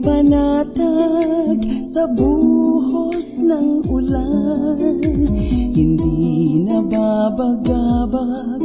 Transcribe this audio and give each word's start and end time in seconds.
Panatag 0.00 1.60
sa 1.84 2.08
buhos 2.16 3.44
ng 3.44 3.84
ulan. 3.88 5.00
Hindi 5.76 6.64
nababagabag 6.64 8.62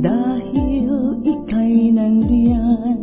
dahil 0.00 1.20
ika'y 1.24 1.92
nandiyan. 1.96 3.00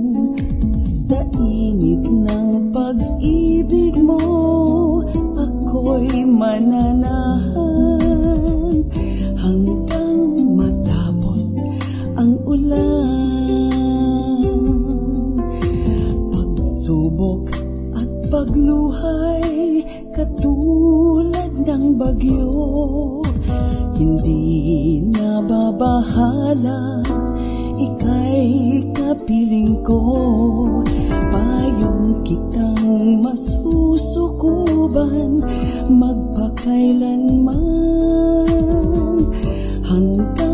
Sa 0.86 1.18
init 1.38 2.06
ng 2.08 2.72
pag-ibig 2.72 3.98
mo 4.00 4.18
ako'y 5.38 6.26
mananahan. 6.26 7.54
Hanggang 9.38 10.18
matapos 10.56 11.60
ang 12.16 12.40
ulan 12.48 13.14
pagluhay 18.34 19.86
katulad 20.10 21.54
ng 21.54 22.02
bagyo. 22.02 22.50
Hindi 23.94 25.06
nababahala 25.14 27.06
Ika'y 27.78 28.90
kapiling 28.98 29.86
ko. 29.86 30.02
Payong 31.30 32.26
kitang 32.26 33.22
masusukuban 33.22 35.46
Magpakailanman. 35.94 38.50
Hanggang 39.86 40.53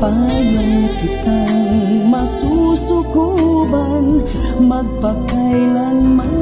Payong 0.00 0.86
kitang 1.02 2.06
masusukuban 2.06 4.22
magpakailanman 4.64 6.39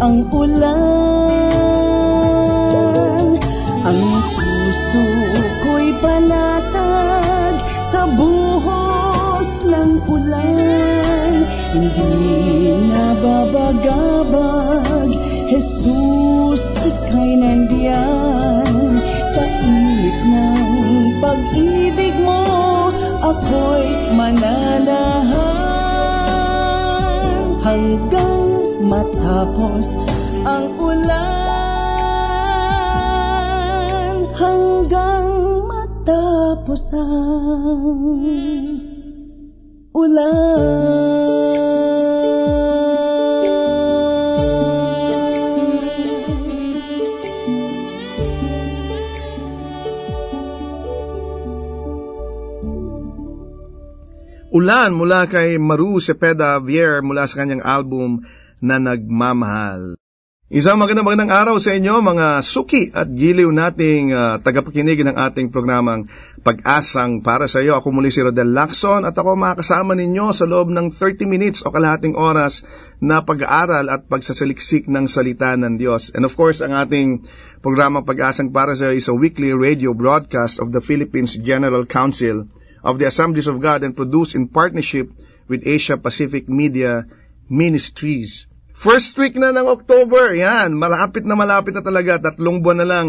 ang 0.00 0.24
ulan. 0.32 1.36
Ang 3.84 4.00
puso 4.32 5.04
ko'y 5.60 5.92
panatag 6.00 7.60
sa 7.84 8.08
buhos 8.16 9.68
ng 9.68 10.00
ulan. 10.08 11.44
Hindi 11.70 12.74
nababagabag 12.90 14.50
Jesus, 15.50 16.62
ika'y 16.82 17.38
nandiyan 17.38 18.98
Sa 19.22 19.42
init 19.46 20.18
ng 20.26 21.14
pag-ibig 21.22 22.16
mo 22.26 22.42
Ako'y 23.20 23.86
mananahan. 24.18 25.60
Hanggang 27.60 28.49
matapos 28.80 29.86
ang 30.44 30.66
ulan 30.80 31.40
Hanggang 34.40 35.28
matapos 35.68 36.82
ang 36.96 38.24
ulan. 39.92 41.20
Ulan 54.50 54.90
mula 54.98 55.30
kay 55.30 55.62
Maru 55.62 56.02
Cepeda 56.02 56.58
Vier 56.58 57.06
mula 57.06 57.30
sa 57.30 57.38
kanyang 57.38 57.62
album 57.62 58.26
na 58.60 58.78
Nagmamahal. 58.78 60.00
Isang 60.50 60.82
magandang 60.82 61.06
magandang 61.06 61.30
araw 61.30 61.62
sa 61.62 61.78
inyo 61.78 62.02
mga 62.02 62.42
suki 62.42 62.90
at 62.90 63.06
giliw 63.06 63.54
nating 63.54 64.10
uh, 64.10 64.42
tagapakinig 64.42 64.98
ng 65.06 65.14
ating 65.14 65.54
programang 65.54 66.10
Pag-asang 66.42 67.22
para 67.22 67.46
sa 67.46 67.62
iyo. 67.62 67.78
Ako 67.78 67.94
muli 67.94 68.10
si 68.10 68.18
Rodel 68.18 68.50
Lacson 68.50 69.06
at 69.06 69.14
ako 69.14 69.38
makakasama 69.38 69.94
ninyo 69.94 70.34
sa 70.34 70.50
loob 70.50 70.74
ng 70.74 70.90
30 70.90 71.30
minutes 71.30 71.62
o 71.62 71.70
kalahating 71.70 72.18
oras 72.18 72.66
na 72.98 73.22
pag-aaral 73.22 73.94
at 73.94 74.10
pagsasaliksik 74.10 74.90
ng 74.90 75.06
salita 75.06 75.54
ng 75.54 75.78
Diyos. 75.78 76.10
And 76.18 76.26
of 76.26 76.34
course, 76.34 76.58
ang 76.58 76.74
ating 76.74 77.30
programang 77.62 78.02
Pag-asang 78.02 78.50
para 78.50 78.74
sa 78.74 78.90
iyo 78.90 78.98
is 78.98 79.06
a 79.06 79.14
weekly 79.14 79.54
radio 79.54 79.94
broadcast 79.94 80.58
of 80.58 80.74
the 80.74 80.82
Philippines 80.82 81.38
General 81.38 81.86
Council 81.86 82.50
of 82.82 82.98
the 82.98 83.06
Assemblies 83.06 83.46
of 83.46 83.62
God 83.62 83.86
and 83.86 83.94
produced 83.94 84.34
in 84.34 84.50
partnership 84.50 85.14
with 85.46 85.62
Asia 85.62 85.94
Pacific 85.94 86.50
Media 86.50 87.06
Ministries. 87.46 88.49
First 88.80 89.12
week 89.20 89.36
na 89.36 89.52
ng 89.52 89.68
October, 89.68 90.32
yan, 90.32 90.72
malapit 90.72 91.28
na 91.28 91.36
malapit 91.36 91.76
na 91.76 91.84
talaga, 91.84 92.16
tatlong 92.16 92.64
buwan 92.64 92.80
na 92.80 92.88
lang, 92.88 93.06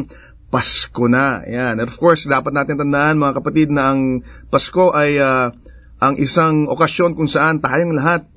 Pasko 0.52 1.08
na. 1.08 1.48
Yan. 1.48 1.80
And 1.80 1.88
of 1.88 1.96
course, 1.96 2.28
dapat 2.28 2.52
natin 2.52 2.76
tandaan 2.76 3.16
mga 3.16 3.40
kapatid 3.40 3.72
na 3.72 3.96
ang 3.96 4.20
Pasko 4.52 4.92
ay 4.92 5.16
uh, 5.16 5.56
ang 6.04 6.20
isang 6.20 6.68
okasyon 6.68 7.16
kung 7.16 7.32
saan 7.32 7.64
tayong 7.64 7.96
lahat 7.96 8.28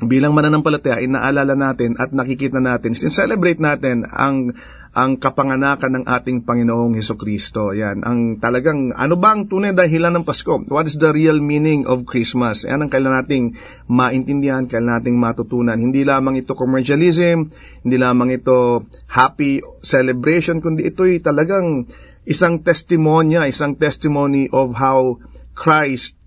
bilang 0.00 0.32
mananampalataya 0.32 1.04
ay 1.04 1.12
naalala 1.12 1.52
natin 1.52 1.92
at 2.00 2.08
nakikita 2.16 2.56
natin, 2.56 2.96
sin-celebrate 2.96 3.60
natin 3.60 4.08
ang 4.08 4.56
ang 4.98 5.14
kapanganakan 5.22 6.02
ng 6.02 6.04
ating 6.10 6.42
Panginoong 6.42 6.98
Heso 6.98 7.14
Kristo. 7.14 7.70
Yan, 7.70 8.02
ang 8.02 8.42
talagang, 8.42 8.90
ano 8.90 9.14
bang 9.14 9.46
tunay 9.46 9.70
dahilan 9.70 10.10
ng 10.18 10.26
Pasko? 10.26 10.58
What 10.66 10.90
is 10.90 10.98
the 10.98 11.14
real 11.14 11.38
meaning 11.38 11.86
of 11.86 12.02
Christmas? 12.02 12.66
Yan 12.66 12.82
ang 12.82 12.90
kailan 12.90 13.14
nating 13.14 13.54
maintindihan, 13.86 14.66
kailan 14.66 14.98
nating 14.98 15.14
matutunan. 15.14 15.78
Hindi 15.78 16.02
lamang 16.02 16.42
ito 16.42 16.58
commercialism, 16.58 17.46
hindi 17.86 17.94
lamang 17.94 18.42
ito 18.42 18.90
happy 19.06 19.62
celebration, 19.86 20.58
kundi 20.58 20.90
ito'y 20.90 21.22
talagang 21.22 21.86
isang 22.26 22.66
testimonya, 22.66 23.46
isang 23.46 23.78
testimony 23.78 24.50
of 24.50 24.74
how 24.74 25.22
Christ 25.54 26.18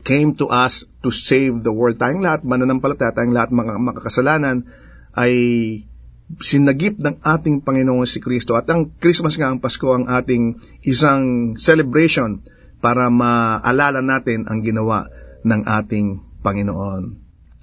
came 0.00 0.32
to 0.40 0.48
us 0.48 0.88
to 1.04 1.12
save 1.12 1.60
the 1.60 1.68
world. 1.68 2.00
Tayong 2.00 2.24
lahat, 2.24 2.40
mananampalataya, 2.40 3.12
tayong 3.12 3.36
lahat 3.36 3.52
mga 3.52 3.74
makakasalanan, 3.84 4.64
ay 5.12 5.36
sinagip 6.40 6.98
ng 6.98 7.20
ating 7.22 7.62
Panginoong 7.62 8.06
si 8.08 8.18
Kristo. 8.18 8.54
At 8.58 8.70
ang 8.70 8.94
Christmas 8.98 9.36
nga, 9.38 9.52
ang 9.52 9.60
Pasko, 9.60 9.90
ang 9.92 10.06
ating 10.08 10.58
isang 10.86 11.54
celebration 11.60 12.42
para 12.82 13.08
maalala 13.08 14.04
natin 14.04 14.44
ang 14.48 14.60
ginawa 14.60 15.08
ng 15.44 15.60
ating 15.64 16.06
Panginoon. 16.44 17.02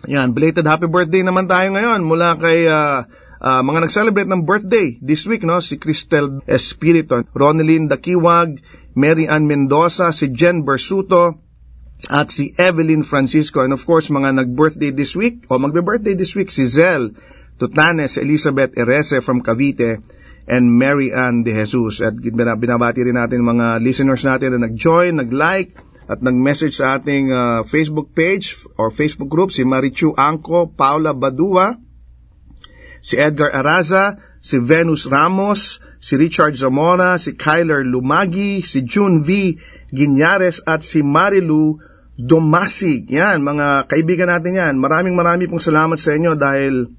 Yan, 0.10 0.34
belated 0.34 0.66
happy 0.66 0.90
birthday 0.90 1.22
naman 1.22 1.46
tayo 1.46 1.70
ngayon 1.70 2.02
mula 2.02 2.34
kay 2.42 2.66
uh, 2.66 3.06
uh, 3.38 3.62
mga 3.62 3.86
nag-celebrate 3.86 4.30
ng 4.30 4.46
birthday 4.50 4.98
this 4.98 5.30
week, 5.30 5.46
no? 5.46 5.62
Si 5.62 5.78
Cristel 5.78 6.42
Espiritu, 6.50 7.22
Ronelyn 7.38 7.86
Dakiwag, 7.86 8.58
Mary 8.98 9.30
Ann 9.30 9.46
Mendoza, 9.46 10.10
si 10.10 10.34
Jen 10.34 10.66
Bersuto, 10.66 11.38
at 12.10 12.34
si 12.34 12.58
Evelyn 12.58 13.06
Francisco. 13.06 13.62
And 13.62 13.78
of 13.78 13.86
course, 13.86 14.10
mga 14.10 14.42
nag-birthday 14.42 14.90
this 14.90 15.14
week, 15.14 15.46
o 15.54 15.62
magbe-birthday 15.62 16.18
this 16.18 16.34
week, 16.34 16.50
si 16.50 16.66
Zel 16.66 17.14
Tutanes 17.62 18.18
Elizabeth 18.18 18.74
Erese 18.74 19.22
from 19.22 19.46
Cavite, 19.46 20.02
and 20.50 20.74
Mary 20.74 21.14
Ann 21.14 21.46
de 21.46 21.54
Jesus. 21.54 22.02
At 22.02 22.18
binabati 22.18 23.06
rin 23.06 23.18
natin 23.18 23.46
mga 23.46 23.78
listeners 23.80 24.26
natin 24.26 24.58
na 24.58 24.66
nag-join, 24.66 25.22
nag-like, 25.22 25.78
at 26.10 26.20
nag-message 26.20 26.76
sa 26.76 26.98
ating 27.00 27.32
uh, 27.32 27.62
Facebook 27.64 28.12
page 28.18 28.58
or 28.76 28.90
Facebook 28.92 29.30
group, 29.30 29.54
si 29.54 29.64
Marichu 29.64 30.12
Angko, 30.18 30.74
Paula 30.74 31.14
Badua, 31.14 31.78
si 33.00 33.16
Edgar 33.16 33.54
Araza, 33.54 34.20
si 34.44 34.60
Venus 34.60 35.08
Ramos, 35.08 35.80
si 36.02 36.18
Richard 36.18 36.58
Zamora, 36.58 37.16
si 37.16 37.38
Kyler 37.38 37.86
Lumagi, 37.86 38.60
si 38.66 38.84
June 38.84 39.22
V. 39.22 39.56
Ginyares 39.92 40.64
at 40.64 40.88
si 40.88 41.04
Marilu 41.04 41.76
Domasig. 42.16 43.12
Yan, 43.12 43.44
mga 43.44 43.92
kaibigan 43.92 44.32
natin 44.32 44.56
yan. 44.56 44.74
Maraming 44.80 45.16
maraming 45.16 45.52
pong 45.52 45.64
salamat 45.64 46.00
sa 46.00 46.16
inyo 46.16 46.36
dahil 46.36 46.92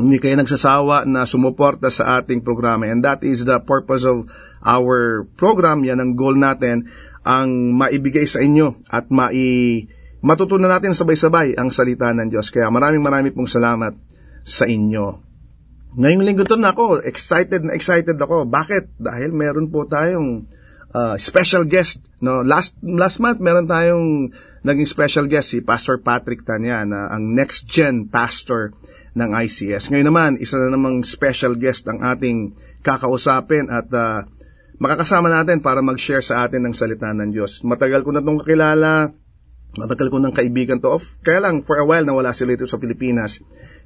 hindi 0.00 0.16
kayo 0.16 0.40
nagsasawa 0.40 1.04
na 1.04 1.28
sumuporta 1.28 1.92
sa 1.92 2.20
ating 2.20 2.40
programa. 2.40 2.88
And 2.88 3.04
that 3.04 3.20
is 3.20 3.44
the 3.44 3.60
purpose 3.60 4.08
of 4.08 4.28
our 4.64 5.28
program. 5.36 5.84
Yan 5.84 6.00
ang 6.00 6.12
goal 6.16 6.38
natin, 6.38 6.88
ang 7.22 7.76
maibigay 7.76 8.24
sa 8.24 8.40
inyo 8.40 8.82
at 8.88 9.12
mai 9.12 9.86
matutunan 10.22 10.70
natin 10.70 10.94
sabay-sabay 10.94 11.58
ang 11.58 11.74
salita 11.74 12.08
ng 12.10 12.30
Diyos. 12.30 12.48
Kaya 12.48 12.70
maraming 12.70 13.02
maraming 13.02 13.34
pong 13.34 13.50
salamat 13.50 13.94
sa 14.42 14.64
inyo. 14.66 15.18
Ngayong 15.92 16.24
linggo 16.24 16.48
to 16.48 16.56
na 16.56 16.72
ako, 16.72 17.04
excited 17.04 17.68
na 17.68 17.76
excited 17.76 18.16
ako. 18.16 18.48
Bakit? 18.48 18.96
Dahil 18.96 19.28
meron 19.28 19.68
po 19.68 19.84
tayong 19.84 20.48
uh, 20.96 21.20
special 21.20 21.68
guest. 21.68 22.00
No, 22.22 22.40
last 22.40 22.78
last 22.80 23.20
month 23.20 23.42
meron 23.44 23.68
tayong 23.68 24.32
naging 24.62 24.88
special 24.88 25.26
guest 25.28 25.52
si 25.52 25.58
Pastor 25.60 26.00
Patrick 26.00 26.46
Tanya 26.46 26.86
na 26.86 27.10
ang 27.12 27.34
next 27.34 27.66
gen 27.66 28.08
pastor 28.08 28.72
ng 29.12 29.30
ICS. 29.32 29.92
Ngayon 29.92 30.08
naman, 30.08 30.30
isa 30.40 30.56
na 30.56 30.72
namang 30.72 31.04
special 31.04 31.56
guest 31.56 31.84
ang 31.88 32.00
ating 32.00 32.56
kakausapin 32.80 33.68
at 33.68 33.86
uh, 33.92 34.24
makakasama 34.80 35.28
natin 35.28 35.60
para 35.60 35.84
mag-share 35.84 36.24
sa 36.24 36.44
atin 36.44 36.66
ng 36.66 36.74
salita 36.74 37.12
ng 37.12 37.30
Diyos. 37.30 37.62
Matagal 37.62 38.02
ko 38.02 38.10
na 38.10 38.24
itong 38.24 38.40
kakilala, 38.42 39.12
matagal 39.76 40.08
ko 40.08 40.18
ng 40.20 40.34
kaibigan 40.34 40.80
to. 40.80 40.90
Of, 40.92 41.04
kaya 41.22 41.44
lang, 41.44 41.64
for 41.64 41.76
a 41.78 41.86
while, 41.86 42.04
nawala 42.04 42.32
sila 42.32 42.56
dito 42.56 42.68
sa 42.68 42.80
Pilipinas. 42.80 43.40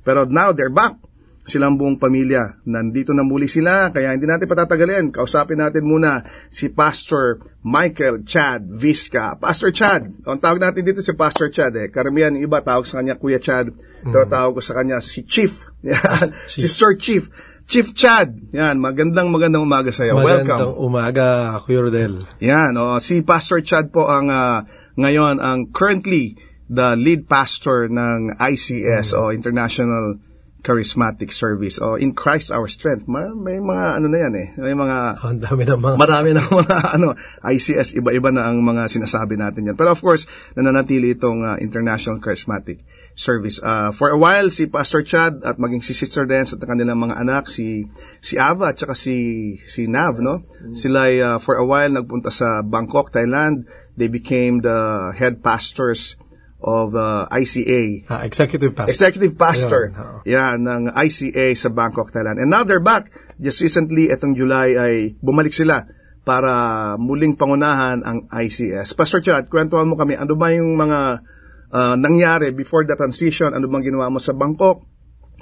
Pero 0.07 0.25
now, 0.27 0.55
they're 0.55 0.73
back 0.73 0.99
silang 1.47 1.79
buong 1.79 1.97
pamilya. 1.97 2.59
Nandito 2.67 3.15
na 3.15 3.23
muli 3.23 3.47
sila, 3.47 3.95
kaya 3.95 4.11
hindi 4.11 4.27
natin 4.27 4.51
patatagalin. 4.51 5.15
Kausapin 5.15 5.63
natin 5.63 5.87
muna 5.87 6.27
si 6.51 6.69
Pastor 6.75 7.39
Michael 7.63 8.27
Chad 8.27 8.67
Visca. 8.67 9.39
Pastor 9.39 9.71
Chad, 9.71 10.11
ang 10.27 10.43
tawag 10.43 10.59
natin 10.59 10.83
dito 10.83 11.01
si 11.07 11.15
Pastor 11.15 11.49
Chad 11.55 11.73
eh. 11.79 11.87
Karamihan 11.89 12.35
yung 12.35 12.51
iba 12.51 12.59
tawag 12.61 12.85
sa 12.85 12.99
kanya 12.99 13.15
Kuya 13.15 13.39
Chad, 13.39 13.71
mm. 13.71 14.11
pero 14.11 14.27
tawag 14.27 14.59
ko 14.59 14.61
sa 14.61 14.75
kanya 14.75 14.99
si 14.99 15.23
Chief. 15.23 15.55
Yan, 15.87 16.35
si 16.51 16.67
Sir 16.67 16.99
Chief. 16.99 17.31
Chief 17.67 17.87
Chad. 17.95 18.35
Yan, 18.51 18.83
magandang 18.83 19.31
magandang 19.31 19.63
umaga 19.63 19.95
sa 19.95 20.03
iyo. 20.03 20.19
Welcome. 20.19 20.51
Magandang 20.51 20.77
umaga, 20.83 21.27
Kuya 21.63 21.81
Rodel. 21.87 22.27
Yan, 22.43 22.75
oh, 22.75 22.99
si 22.99 23.23
Pastor 23.23 23.63
Chad 23.63 23.95
po 23.95 24.11
ang 24.11 24.27
uh, 24.35 24.67
ngayon 24.99 25.39
ang 25.39 25.71
currently 25.71 26.35
the 26.67 26.99
lead 26.99 27.31
pastor 27.31 27.87
ng 27.87 28.35
ICS 28.35 29.15
mm. 29.15 29.19
o 29.19 29.31
International 29.31 30.19
charismatic 30.67 31.31
service 31.31 31.79
o 31.79 31.95
in 31.95 32.11
Christ 32.11 32.51
our 32.51 32.67
strength. 32.67 33.07
May, 33.07 33.31
may 33.31 33.59
mga 33.63 34.03
ano 34.03 34.07
na 34.11 34.19
yan 34.19 34.35
eh. 34.35 34.49
May 34.59 34.75
mga 34.75 34.97
oh, 35.23 35.35
dami 35.39 35.63
ng 35.63 35.79
mga 35.79 35.95
marami 35.95 36.35
ng 36.35 36.49
mga 36.51 36.77
ano 36.99 37.15
ICS 37.47 37.95
iba-iba 37.95 38.35
na 38.35 38.51
ang 38.51 38.59
mga 38.67 38.91
sinasabi 38.91 39.39
natin 39.39 39.71
yan. 39.71 39.79
Pero 39.79 39.95
of 39.95 40.03
course, 40.03 40.27
nananatili 40.59 41.15
itong 41.15 41.47
uh, 41.47 41.55
international 41.63 42.19
charismatic 42.19 42.83
service. 43.15 43.63
Uh, 43.63 43.95
for 43.95 44.11
a 44.11 44.19
while 44.19 44.51
si 44.51 44.67
Pastor 44.67 45.07
Chad 45.07 45.41
at 45.47 45.57
maging 45.57 45.87
si 45.87 45.95
Sister 45.95 46.27
Dance 46.27 46.59
at 46.59 46.61
kanilang 46.67 46.99
mga 46.99 47.17
anak 47.17 47.47
si 47.47 47.87
si 48.19 48.35
Ava 48.37 48.75
at 48.75 48.83
saka 48.83 48.99
si 48.99 49.55
si 49.71 49.87
Nav 49.87 50.19
no. 50.19 50.43
Mm-hmm. 50.43 50.75
Sila 50.75 51.03
uh, 51.07 51.39
for 51.39 51.55
a 51.63 51.65
while 51.65 51.95
nagpunta 51.95 52.35
sa 52.35 52.67
Bangkok, 52.67 53.15
Thailand. 53.15 53.71
They 53.97 54.13
became 54.13 54.61
the 54.61 55.15
head 55.17 55.41
pastors 55.41 56.21
of 56.67 56.99
uh, 56.99 57.31
ICA. 57.31 58.11
Uh, 58.11 58.27
executive 58.27 58.75
pastor. 58.75 58.91
Executive 58.91 59.35
pastor. 59.39 59.83
Yeah, 60.27 60.27
yeah, 60.27 60.51
ng 60.59 60.91
ICA 60.91 61.55
sa 61.55 61.71
Bangkok, 61.71 62.11
Thailand. 62.11 62.43
And 62.43 62.51
now 62.51 62.67
they're 62.67 62.83
back. 62.83 63.15
Just 63.39 63.63
recently, 63.63 64.11
itong 64.11 64.35
July 64.35 64.75
ay 64.75 64.95
bumalik 65.23 65.55
sila 65.55 65.87
para 66.27 66.51
muling 66.99 67.39
pangunahan 67.39 68.03
ang 68.03 68.27
ICS. 68.27 68.99
Pastor 68.99 69.23
Chad, 69.23 69.47
kwentuhan 69.47 69.87
mo 69.87 69.95
kami, 69.95 70.19
ano 70.19 70.35
ba 70.35 70.51
yung 70.51 70.75
mga 70.75 71.23
uh, 71.71 71.95
nangyari 71.95 72.51
before 72.51 72.83
the 72.83 72.99
transition? 72.99 73.55
Ano 73.55 73.71
bang 73.71 73.87
ginawa 73.87 74.11
mo 74.11 74.19
sa 74.19 74.35
Bangkok? 74.35 74.83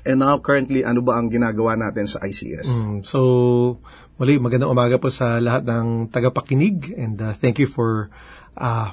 And 0.05 0.21
now, 0.21 0.37
currently, 0.45 0.85
ano 0.85 1.01
ba 1.01 1.17
ang 1.17 1.33
ginagawa 1.33 1.81
natin 1.81 2.05
sa 2.05 2.21
ICS? 2.21 2.69
Mm, 2.69 2.99
so, 3.01 3.81
muli, 4.21 4.37
magandang 4.37 4.69
umaga 4.69 5.01
po 5.01 5.09
sa 5.09 5.41
lahat 5.41 5.65
ng 5.65 6.13
tagapakinig 6.13 6.93
and 7.01 7.17
uh, 7.25 7.33
thank 7.33 7.57
you 7.57 7.65
for 7.65 8.13
uh, 8.61 8.93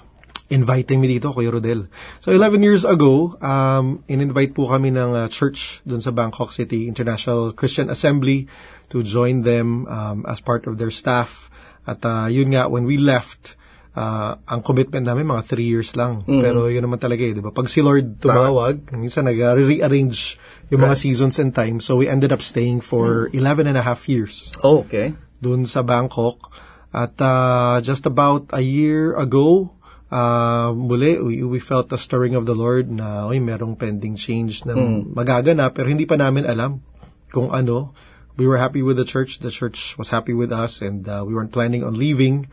inviting 0.51 0.99
me 0.99 1.07
dito, 1.07 1.31
Kuya 1.31 1.49
Rodel. 1.49 1.87
So, 2.19 2.35
11 2.35 2.59
years 2.61 2.83
ago, 2.83 3.39
um, 3.39 4.03
in-invite 4.11 4.51
po 4.51 4.67
kami 4.67 4.91
ng 4.91 5.15
uh, 5.15 5.27
church 5.31 5.79
dun 5.87 6.03
sa 6.03 6.11
Bangkok 6.11 6.51
City 6.51 6.91
International 6.91 7.55
Christian 7.55 7.87
Assembly 7.87 8.51
to 8.91 8.99
join 9.01 9.47
them 9.47 9.87
um, 9.87 10.27
as 10.27 10.43
part 10.43 10.67
of 10.67 10.75
their 10.75 10.91
staff. 10.91 11.47
At 11.87 12.03
uh, 12.03 12.27
yun 12.27 12.51
nga, 12.51 12.67
when 12.67 12.83
we 12.83 12.99
left, 12.99 13.55
uh, 13.95 14.35
ang 14.47 14.61
commitment 14.61 15.07
namin 15.07 15.27
mga 15.27 15.47
3 15.47 15.63
years 15.63 15.89
lang. 15.95 16.27
Mm-hmm. 16.27 16.43
Pero 16.43 16.67
yun 16.67 16.83
naman 16.83 16.99
talaga 16.99 17.23
eh, 17.23 17.33
di 17.33 17.41
ba? 17.43 17.55
Pag 17.55 17.71
si 17.71 17.79
Lord 17.79 18.19
tumawag, 18.19 18.91
minsan 18.95 19.27
nag-rearrange 19.27 20.37
yung 20.71 20.81
mga 20.83 20.95
right. 20.95 21.03
seasons 21.03 21.39
and 21.39 21.51
time. 21.51 21.79
So 21.83 21.99
we 21.99 22.07
ended 22.07 22.31
up 22.31 22.43
staying 22.43 22.83
for 22.83 23.27
mm. 23.27 23.35
11 23.35 23.67
and 23.67 23.77
a 23.79 23.83
half 23.83 24.07
years. 24.07 24.55
Oh, 24.63 24.87
okay. 24.87 25.15
Doon 25.43 25.67
sa 25.67 25.83
Bangkok. 25.83 26.51
At 26.91 27.15
uh, 27.19 27.79
just 27.83 28.03
about 28.03 28.51
a 28.51 28.63
year 28.63 29.15
ago, 29.15 29.75
uh, 30.11 30.75
muli, 30.75 31.17
we, 31.23 31.43
we 31.43 31.59
felt 31.59 31.89
the 31.89 31.97
stirring 31.97 32.35
of 32.35 32.45
the 32.45 32.53
Lord 32.53 32.91
na 32.91 33.25
oy, 33.25 33.39
merong 33.39 33.79
pending 33.79 34.19
change 34.19 34.67
na 34.67 34.75
mm. 34.75 35.15
magaganap 35.15 35.73
pero 35.73 35.87
hindi 35.87 36.05
pa 36.05 36.19
namin 36.19 36.45
alam 36.45 36.83
kung 37.31 37.49
ano. 37.49 37.95
We 38.35 38.47
were 38.47 38.57
happy 38.57 38.81
with 38.81 38.95
the 38.95 39.07
church. 39.07 39.39
The 39.39 39.51
church 39.51 39.97
was 39.97 40.07
happy 40.07 40.33
with 40.33 40.51
us 40.51 40.81
and 40.81 41.07
uh, 41.07 41.23
we 41.27 41.35
weren't 41.35 41.51
planning 41.51 41.83
on 41.83 41.95
leaving. 41.95 42.47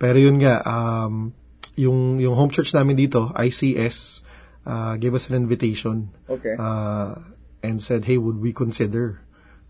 Pero 0.00 0.16
yun 0.16 0.40
nga, 0.40 0.64
um, 0.64 1.36
yung, 1.76 2.18
yung 2.18 2.34
home 2.34 2.50
church 2.50 2.72
namin 2.74 2.96
dito, 2.96 3.30
ICS, 3.32 4.24
uh, 4.66 4.96
gave 4.96 5.14
us 5.14 5.28
an 5.28 5.36
invitation. 5.36 6.10
Okay. 6.28 6.56
Uh, 6.58 7.20
and 7.62 7.78
said, 7.80 8.04
hey, 8.04 8.18
would 8.18 8.40
we 8.40 8.52
consider 8.52 9.20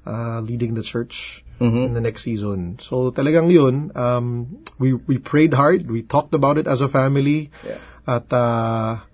uh, 0.07 0.41
leading 0.41 0.75
the 0.75 0.83
church? 0.83 1.45
Mm-hmm. 1.63 1.85
in 1.87 1.93
the 1.95 2.03
next 2.03 2.27
season. 2.27 2.83
So 2.83 3.15
talagang 3.15 3.55
yun, 3.55 3.95
um, 3.95 4.59
we, 4.83 4.99
we 4.99 5.23
prayed 5.23 5.55
hard, 5.55 5.87
we 5.87 6.03
talked 6.03 6.35
about 6.35 6.59
it 6.59 6.67
as 6.67 6.83
a 6.83 6.91
family, 6.91 7.55
yeah. 7.63 7.79
at 8.03 8.27
uh, 8.35 9.07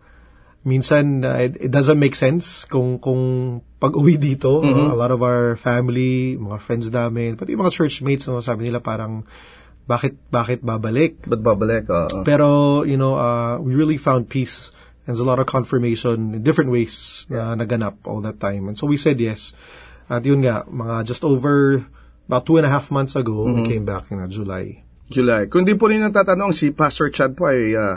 minsan 0.65 1.25
uh, 1.25 1.37
it, 1.37 1.69
it 1.69 1.71
doesn't 1.71 2.01
make 2.01 2.17
sense 2.17 2.65
kung 2.65 2.99
kung 2.99 3.61
pag 3.79 3.93
uwi 3.93 4.17
dito, 4.17 4.65
mm-hmm. 4.65 4.89
uh, 4.89 4.93
a 4.93 4.97
lot 4.97 5.13
of 5.13 5.21
our 5.21 5.61
family, 5.61 6.41
mga 6.41 6.59
friends 6.65 6.89
namin, 6.89 7.37
pati 7.37 7.55
mga 7.55 7.71
church 7.71 8.01
mates, 8.01 8.27
no, 8.27 8.41
sabi 8.41 8.67
nila 8.67 8.81
parang, 8.81 9.29
bakit 9.89 10.21
bakit 10.29 10.61
babalik? 10.61 11.25
Ba't 11.25 11.41
babalik? 11.41 11.89
Uh, 11.89 12.21
Pero, 12.21 12.85
you 12.85 13.01
know, 13.01 13.17
uh, 13.17 13.57
we 13.57 13.73
really 13.73 13.97
found 13.97 14.29
peace. 14.29 14.69
And 15.09 15.17
there's 15.17 15.25
a 15.25 15.25
lot 15.25 15.41
of 15.41 15.49
confirmation 15.49 16.37
in 16.37 16.45
different 16.45 16.69
ways 16.69 17.25
na 17.33 17.57
naganap 17.57 18.05
all 18.05 18.21
that 18.29 18.37
time. 18.37 18.69
And 18.69 18.77
so 18.77 18.85
we 18.85 19.01
said 19.01 19.17
yes. 19.17 19.57
At 20.13 20.29
yun 20.29 20.45
nga, 20.45 20.69
mga 20.69 21.09
just 21.09 21.25
over 21.25 21.89
about 22.29 22.45
two 22.45 22.61
and 22.61 22.69
a 22.69 22.71
half 22.71 22.93
months 22.93 23.17
ago, 23.17 23.49
we 23.49 23.65
came 23.65 23.89
back 23.89 24.13
in 24.13 24.21
uh, 24.21 24.29
July. 24.29 24.85
July. 25.09 25.49
Kung 25.49 25.65
di 25.65 25.73
po 25.73 25.89
rin 25.89 26.05
natatanong, 26.05 26.53
si 26.53 26.77
Pastor 26.77 27.09
Chad 27.09 27.33
po 27.33 27.49
ay 27.49 27.73
ah, 27.73 27.97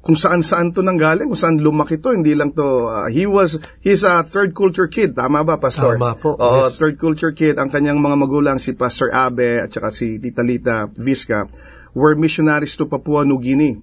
kung 0.00 0.16
saan-saan 0.16 0.72
to 0.72 0.80
nanggaling, 0.80 1.28
kung 1.28 1.36
saan 1.36 1.60
lumaki 1.60 2.00
to, 2.00 2.16
hindi 2.16 2.32
lang 2.32 2.56
to, 2.56 2.88
ah, 2.88 3.12
he 3.12 3.28
was, 3.28 3.60
he's 3.84 4.00
a 4.00 4.24
third 4.24 4.56
culture 4.56 4.88
kid, 4.88 5.12
tama 5.12 5.44
ba, 5.44 5.60
Pastor? 5.60 6.00
Tama 6.00 6.16
po, 6.16 6.40
Oo, 6.40 6.64
yes. 6.64 6.80
third 6.80 6.96
culture 6.96 7.36
kid. 7.36 7.60
Ang 7.60 7.68
kanyang 7.68 8.00
mga 8.00 8.16
magulang, 8.16 8.56
si 8.56 8.72
Pastor 8.72 9.12
Abe 9.12 9.60
at 9.60 9.76
saka 9.76 9.92
si 9.92 10.16
Tita 10.16 10.40
Lita 10.40 10.88
Vizca, 10.96 11.44
were 11.92 12.16
missionaries 12.16 12.80
to 12.80 12.88
Papua 12.88 13.28
New 13.28 13.44
Guinea. 13.44 13.76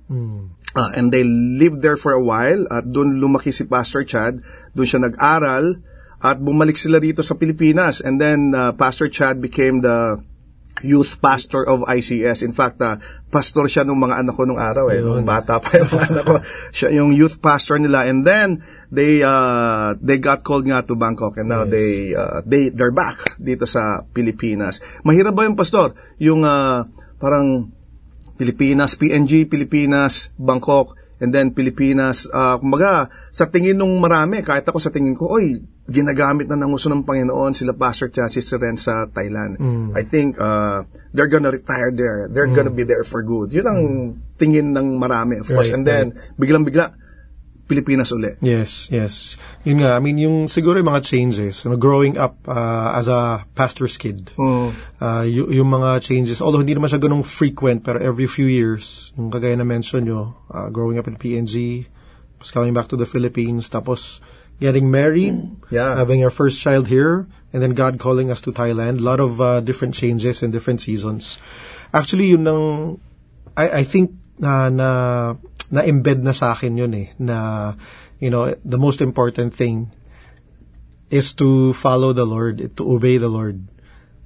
Ah, 0.73 0.89
and 0.97 1.13
they 1.13 1.21
lived 1.21 1.85
there 1.85 1.97
for 1.97 2.17
a 2.17 2.21
while 2.21 2.65
at 2.73 2.89
doon 2.89 3.21
lumaki 3.21 3.53
si 3.53 3.69
Pastor 3.69 4.01
Chad, 4.01 4.41
doon 4.73 4.87
siya 4.89 5.05
nag-aral 5.05 5.85
at 6.17 6.41
bumalik 6.41 6.77
sila 6.81 6.97
dito 6.97 7.21
sa 7.21 7.37
Pilipinas 7.37 8.01
and 8.01 8.17
then 8.17 8.53
ah, 8.57 8.73
Pastor 8.73 9.09
Chad 9.09 9.37
became 9.37 9.81
the 9.85 10.21
youth 10.85 11.17
pastor 11.21 11.65
of 11.65 11.85
ICS. 11.89 12.45
In 12.45 12.53
fact, 12.53 12.81
ah, 12.81 13.01
pastor 13.29 13.65
siya 13.65 13.85
nung 13.85 14.01
mga 14.01 14.25
anak 14.25 14.33
ko 14.37 14.45
nung 14.45 14.61
araw 14.61 14.89
eh, 14.93 15.01
nung 15.01 15.25
bata 15.25 15.57
pa 15.61 15.77
yung 15.77 15.93
anak 15.93 16.23
ko. 16.25 16.35
Siya 16.73 16.89
yung 16.93 17.13
youth 17.13 17.41
pastor 17.41 17.77
nila 17.77 18.05
and 18.05 18.25
then 18.25 18.65
they 18.89 19.19
uh, 19.21 19.93
they 19.99 20.17
got 20.17 20.41
called 20.41 20.65
nga 20.65 20.81
to 20.85 20.95
Bangkok 20.95 21.37
and 21.37 21.51
now 21.51 21.67
they 21.67 22.15
uh, 22.15 22.39
they 22.47 22.73
they're 22.73 22.95
back 22.95 23.37
dito 23.37 23.69
sa 23.69 24.01
Pilipinas. 24.09 24.79
Mahirap 25.03 25.33
ba 25.37 25.45
yung 25.45 25.59
pastor? 25.59 25.93
Yung 26.17 26.41
ah, 26.45 26.89
parang 27.21 27.73
Pilipinas, 28.37 28.93
PNG, 28.97 29.49
Pilipinas, 29.49 30.29
Bangkok, 30.37 30.96
and 31.17 31.33
then 31.33 31.53
Pilipinas. 31.53 32.29
Uh, 32.29 32.61
kumbaga, 32.61 33.09
sa 33.33 33.49
tingin 33.49 33.77
nung 33.77 33.97
marami, 33.97 34.45
kahit 34.45 34.65
ako 34.65 34.77
sa 34.77 34.93
tingin 34.93 35.17
ko, 35.17 35.37
oy, 35.37 35.61
ginagamit 35.87 36.45
na 36.51 36.59
ng 36.59 36.73
uso 36.73 36.91
ng 36.91 37.07
Panginoon 37.07 37.55
sila 37.55 37.73
Pastor 37.73 38.11
Chan, 38.11 38.29
Sister 38.29 38.59
Ren 38.59 38.77
sa 38.77 39.07
Thailand. 39.07 39.57
I 39.95 40.03
think 40.03 40.35
uh, 40.37 40.83
they're 41.15 41.31
gonna 41.31 41.49
retire 41.53 41.89
there. 41.89 42.27
They're 42.29 42.51
gonna 42.51 42.73
be 42.73 42.83
there 42.85 43.07
for 43.07 43.23
good. 43.23 43.55
Yun 43.55 43.65
ang 43.65 43.81
tingin 44.37 44.75
ng 44.75 44.99
marami, 44.99 45.41
of 45.41 45.47
course. 45.47 45.71
Right, 45.71 45.79
And 45.79 45.83
then, 45.87 46.05
biglang-bigla, 46.37 47.06
Pilipinas 47.67 48.15
uli. 48.15 48.31
Yes, 48.39 48.87
yes. 48.87 49.35
Yun 49.67 49.83
nga, 49.83 49.93
I 49.93 49.99
mean, 49.99 50.15
yung 50.17 50.47
siguro 50.47 50.79
yung 50.79 50.87
mga 50.87 51.03
changes, 51.03 51.61
you 51.61 51.69
know, 51.69 51.75
growing 51.75 52.15
up 52.15 52.39
uh, 52.47 52.95
as 52.95 53.11
a 53.11 53.43
pastor's 53.53 53.99
kid, 53.99 54.31
uh, 54.39 54.71
y- 55.27 55.51
yung 55.51 55.67
mga 55.67 55.99
changes, 56.01 56.39
although 56.39 56.63
hindi 56.63 56.73
naman 56.73 56.87
siya 56.87 57.03
ganong 57.03 57.27
frequent, 57.27 57.83
pero 57.83 57.99
every 57.99 58.25
few 58.25 58.47
years, 58.47 59.11
yung 59.19 59.27
kagaya 59.27 59.59
na 59.59 59.67
mention 59.67 60.07
nyo, 60.07 60.31
uh, 60.47 60.71
growing 60.71 60.95
up 60.95 61.05
in 61.05 61.19
PNG, 61.19 61.85
tapos 62.39 62.49
coming 62.51 62.71
back 62.71 62.87
to 62.87 62.95
the 62.95 63.03
Philippines, 63.05 63.67
tapos 63.67 64.23
getting 64.57 64.87
married, 64.89 65.35
Yeah. 65.69 65.93
having 65.93 66.23
our 66.23 66.31
first 66.31 66.57
child 66.57 66.87
here, 66.87 67.27
and 67.51 67.59
then 67.59 67.75
God 67.75 67.99
calling 67.99 68.31
us 68.31 68.39
to 68.41 68.51
Thailand. 68.51 68.99
A 68.99 69.05
lot 69.05 69.19
of 69.19 69.37
uh, 69.37 69.59
different 69.59 69.93
changes 69.93 70.39
and 70.41 70.49
different 70.49 70.79
seasons. 70.79 71.37
Actually, 71.91 72.31
yun 72.31 72.47
ang, 72.47 72.63
I, 73.59 73.81
I 73.81 73.83
think, 73.83 74.15
na, 74.39 74.69
na, 74.71 74.89
na 75.67 75.83
embed 75.83 76.23
na 76.23 76.31
sa 76.31 76.55
akin 76.55 76.79
yun 76.79 76.93
eh, 76.95 77.07
na, 77.19 77.73
you 78.19 78.31
know, 78.31 78.51
the 78.63 78.79
most 78.79 79.03
important 79.03 79.51
thing 79.51 79.91
is 81.11 81.35
to 81.35 81.71
follow 81.75 82.11
the 82.11 82.27
Lord, 82.27 82.75
to 82.75 82.83
obey 82.83 83.19
the 83.19 83.31
Lord 83.31 83.63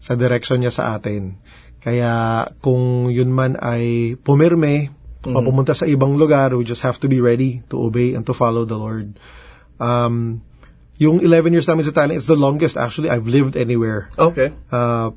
sa 0.01 0.17
direction 0.17 0.61
niya 0.65 0.73
sa 0.73 0.97
atin. 0.97 1.37
Kaya 1.81 2.45
kung 2.61 3.09
yun 3.09 3.33
man 3.33 3.57
ay 3.57 4.13
pumirme, 4.21 4.93
o 5.21 5.37
pumunta 5.45 5.77
sa 5.77 5.85
ibang 5.85 6.17
lugar, 6.17 6.57
we 6.57 6.65
just 6.65 6.81
have 6.81 6.97
to 6.97 7.05
be 7.05 7.21
ready 7.21 7.61
to 7.69 7.77
obey 7.77 8.17
and 8.17 8.25
to 8.25 8.33
follow 8.33 8.65
the 8.65 8.77
Lord. 8.77 9.21
Um, 9.77 10.41
yung 10.97 11.21
11 11.21 11.53
years 11.53 11.69
namin 11.69 11.85
sa 11.85 11.93
Thailand 11.93 12.17
is 12.17 12.29
the 12.29 12.37
longest 12.37 12.77
actually 12.77 13.09
I've 13.09 13.29
lived 13.29 13.57
anywhere. 13.57 14.09
Okay. 14.17 14.53
Uh, 14.69 15.13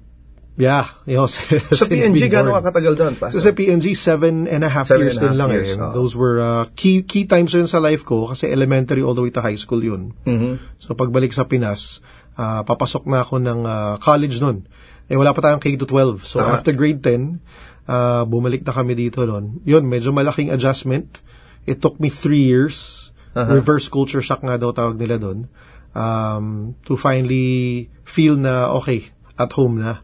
yeah, 0.57 0.95
you 1.07 1.19
know, 1.19 1.27
Sa 1.81 1.87
PNG, 1.91 2.31
gano'ng 2.31 2.63
katagal 2.63 2.95
doon, 2.95 3.13
So 3.19 3.21
Pastor? 3.27 3.43
sa 3.43 3.51
PNG, 3.51 3.99
seven 3.99 4.47
and 4.47 4.63
a 4.63 4.71
half 4.71 4.87
Seven 4.87 5.11
years 5.11 5.19
din 5.19 5.35
lang 5.35 5.51
years, 5.51 5.75
eh. 5.75 5.83
oo. 5.83 5.91
Those 5.91 6.15
were 6.15 6.39
uh, 6.39 6.65
key 6.79 7.03
key 7.03 7.27
times 7.27 7.51
rin 7.55 7.67
sa 7.67 7.83
life 7.83 8.07
ko 8.07 8.31
kasi 8.31 8.47
elementary 8.47 9.03
all 9.03 9.19
the 9.19 9.23
way 9.23 9.35
to 9.35 9.43
high 9.43 9.59
school 9.59 9.83
yun. 9.83 10.15
Mhm. 10.23 10.63
So 10.79 10.95
pagbalik 10.95 11.35
sa 11.35 11.43
Pinas, 11.51 11.99
ah, 12.39 12.63
papasok 12.63 13.11
na 13.11 13.27
ako 13.27 13.43
ng 13.43 13.61
ah, 13.67 13.95
college 13.99 14.39
nun. 14.39 14.67
Eh 15.11 15.19
wala 15.19 15.35
pa 15.35 15.43
tayong 15.43 15.61
K-12. 15.61 16.23
So 16.23 16.39
Tama. 16.39 16.55
after 16.55 16.71
grade 16.71 17.03
10, 17.03 17.43
ah, 17.91 18.23
bumalik 18.23 18.63
na 18.63 18.73
kami 18.73 18.95
dito 18.95 19.27
nun. 19.27 19.59
Yun, 19.67 19.91
medyo 19.91 20.15
malaking 20.15 20.55
adjustment. 20.55 21.19
It 21.67 21.81
took 21.81 21.99
me 21.99 22.13
three 22.13 22.45
years. 22.45 23.01
Reverse 23.35 23.91
culture 23.91 24.23
shock 24.23 24.47
nga 24.47 24.55
daw 24.55 24.71
tawag 24.71 24.95
nila 24.95 25.19
doon. 25.19 25.51
Um, 25.91 26.79
to 26.87 26.95
finally 26.95 27.91
feel 28.07 28.39
na 28.39 28.71
okay, 28.79 29.11
at 29.35 29.51
home 29.59 29.83
na 29.83 30.04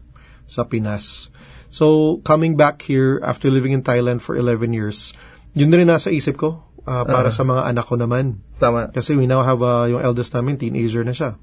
sa 0.51 0.67
Pinas. 0.67 1.31
So, 1.71 2.19
coming 2.27 2.59
back 2.59 2.83
here 2.83 3.23
after 3.23 3.47
living 3.47 3.71
in 3.71 3.87
Thailand 3.87 4.19
for 4.19 4.35
11 4.35 4.75
years, 4.75 5.15
yun 5.55 5.71
na 5.71 5.79
rin 5.79 5.87
nasa 5.87 6.11
isip 6.11 6.35
ko 6.35 6.67
ah, 6.83 7.07
para 7.07 7.31
sa 7.31 7.47
mga 7.47 7.71
anak 7.71 7.87
ko 7.87 7.95
naman. 7.95 8.43
Tama. 8.59 8.91
Kasi 8.91 9.15
we 9.15 9.23
now 9.23 9.39
have 9.39 9.63
uh, 9.63 9.87
yung 9.87 10.03
eldest 10.03 10.35
namin, 10.35 10.59
teenager 10.59 11.07
na 11.07 11.15
siya. 11.15 11.39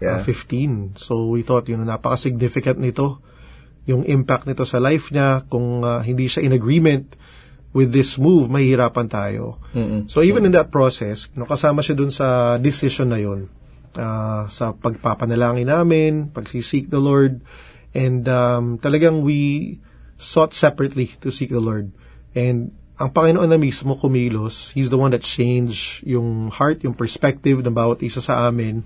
Yeah. 0.00 0.24
Uh, 0.24 0.24
15. 0.24 0.96
So 0.96 1.28
we 1.28 1.44
thought, 1.44 1.68
yun, 1.68 1.84
napaka-significant 1.84 2.80
nito. 2.80 3.20
Yung 3.84 4.08
impact 4.08 4.48
nito 4.48 4.64
sa 4.64 4.80
life 4.80 5.12
niya, 5.12 5.44
kung 5.52 5.84
uh, 5.84 6.00
hindi 6.00 6.24
siya 6.24 6.40
in 6.40 6.56
agreement 6.56 7.12
with 7.76 7.92
this 7.92 8.16
move, 8.16 8.48
mahihirapan 8.48 9.12
tayo. 9.12 9.60
So 10.08 10.24
even 10.24 10.48
in 10.48 10.56
that 10.56 10.72
process, 10.72 11.28
know, 11.36 11.44
kasama 11.44 11.84
siya 11.84 11.92
dun 11.92 12.08
sa 12.08 12.56
decision 12.56 13.12
na 13.12 13.20
yun. 13.20 13.52
Uh, 13.92 14.48
sa 14.48 14.72
pagpapanalangin 14.72 15.68
namin, 15.68 16.32
pagsisik 16.32 16.88
the 16.88 17.00
Lord, 17.00 17.44
and 17.96 18.28
um, 18.28 18.76
talagang 18.76 19.24
we 19.24 19.80
sought 20.20 20.52
separately 20.52 21.16
to 21.24 21.32
seek 21.32 21.48
the 21.48 21.64
Lord. 21.64 21.96
And 22.36 22.76
ang 23.00 23.16
Panginoon 23.16 23.48
na 23.48 23.56
mismo 23.56 23.96
kumilos, 23.96 24.72
He's 24.76 24.92
the 24.92 25.00
one 25.00 25.16
that 25.16 25.24
changed 25.24 26.04
yung 26.04 26.52
heart, 26.52 26.84
yung 26.84 26.92
perspective 26.92 27.64
ng 27.64 27.72
bawat 27.72 28.04
isa 28.04 28.20
sa 28.20 28.48
amin, 28.48 28.84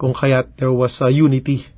kung 0.00 0.16
kaya 0.16 0.48
there 0.56 0.72
was 0.72 1.00
a 1.04 1.12
unity 1.12 1.68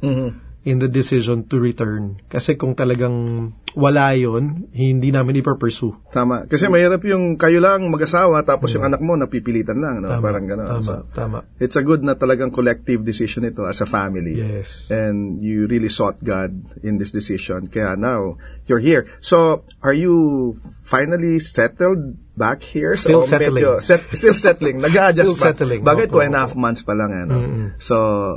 in 0.63 0.77
the 0.79 0.91
decision 0.91 1.47
to 1.51 1.59
return. 1.59 2.23
Kasi 2.31 2.55
kung 2.55 2.79
talagang 2.79 3.51
wala 3.75 4.15
yon 4.15 4.71
hindi 4.75 5.11
namin 5.11 5.41
ipapursue. 5.41 6.11
Tama. 6.11 6.47
Kasi 6.51 6.67
mahirap 6.67 7.03
yung 7.07 7.39
kayo 7.39 7.63
lang 7.63 7.87
mag-asawa 7.87 8.43
tapos 8.43 8.75
yung 8.75 8.87
anak 8.87 8.99
mo 9.01 9.15
napipilitan 9.15 9.79
lang. 9.79 10.03
No? 10.03 10.11
Parang 10.19 10.47
gano'n. 10.47 10.69
Tama, 10.69 10.83
So, 10.83 10.93
tama. 11.13 11.39
it's 11.63 11.77
a 11.77 11.85
good 11.85 12.03
na 12.03 12.17
talagang 12.17 12.51
collective 12.51 13.03
decision 13.03 13.47
ito 13.47 13.63
as 13.67 13.79
a 13.83 13.89
family. 13.89 14.39
Yes. 14.41 14.91
And 14.91 15.39
you 15.39 15.71
really 15.71 15.91
sought 15.91 16.19
God 16.21 16.55
in 16.83 16.99
this 16.99 17.11
decision. 17.11 17.71
Kaya 17.71 17.95
now, 17.95 18.37
you're 18.71 18.79
here. 18.81 19.11
So, 19.19 19.67
are 19.83 19.93
you 19.93 20.55
finally 20.87 21.43
settled 21.43 22.15
back 22.35 22.63
here? 22.63 22.95
Still 22.95 23.27
So, 23.27 23.35
settling. 23.35 23.67
medyo- 23.67 23.83
set, 23.85 24.01
still 24.15 24.33
settling. 24.33 24.79
Nag-adjust 24.87 25.27
Still 25.27 25.35
pa. 25.35 25.45
settling. 25.51 25.83
Bagay, 25.83 26.07
Opo, 26.07 26.13
two 26.15 26.23
and 26.23 26.33
a 26.33 26.41
half 26.41 26.55
months 26.55 26.81
pa 26.81 26.95
lang. 26.95 27.11
Ano? 27.13 27.35
So, 27.77 27.97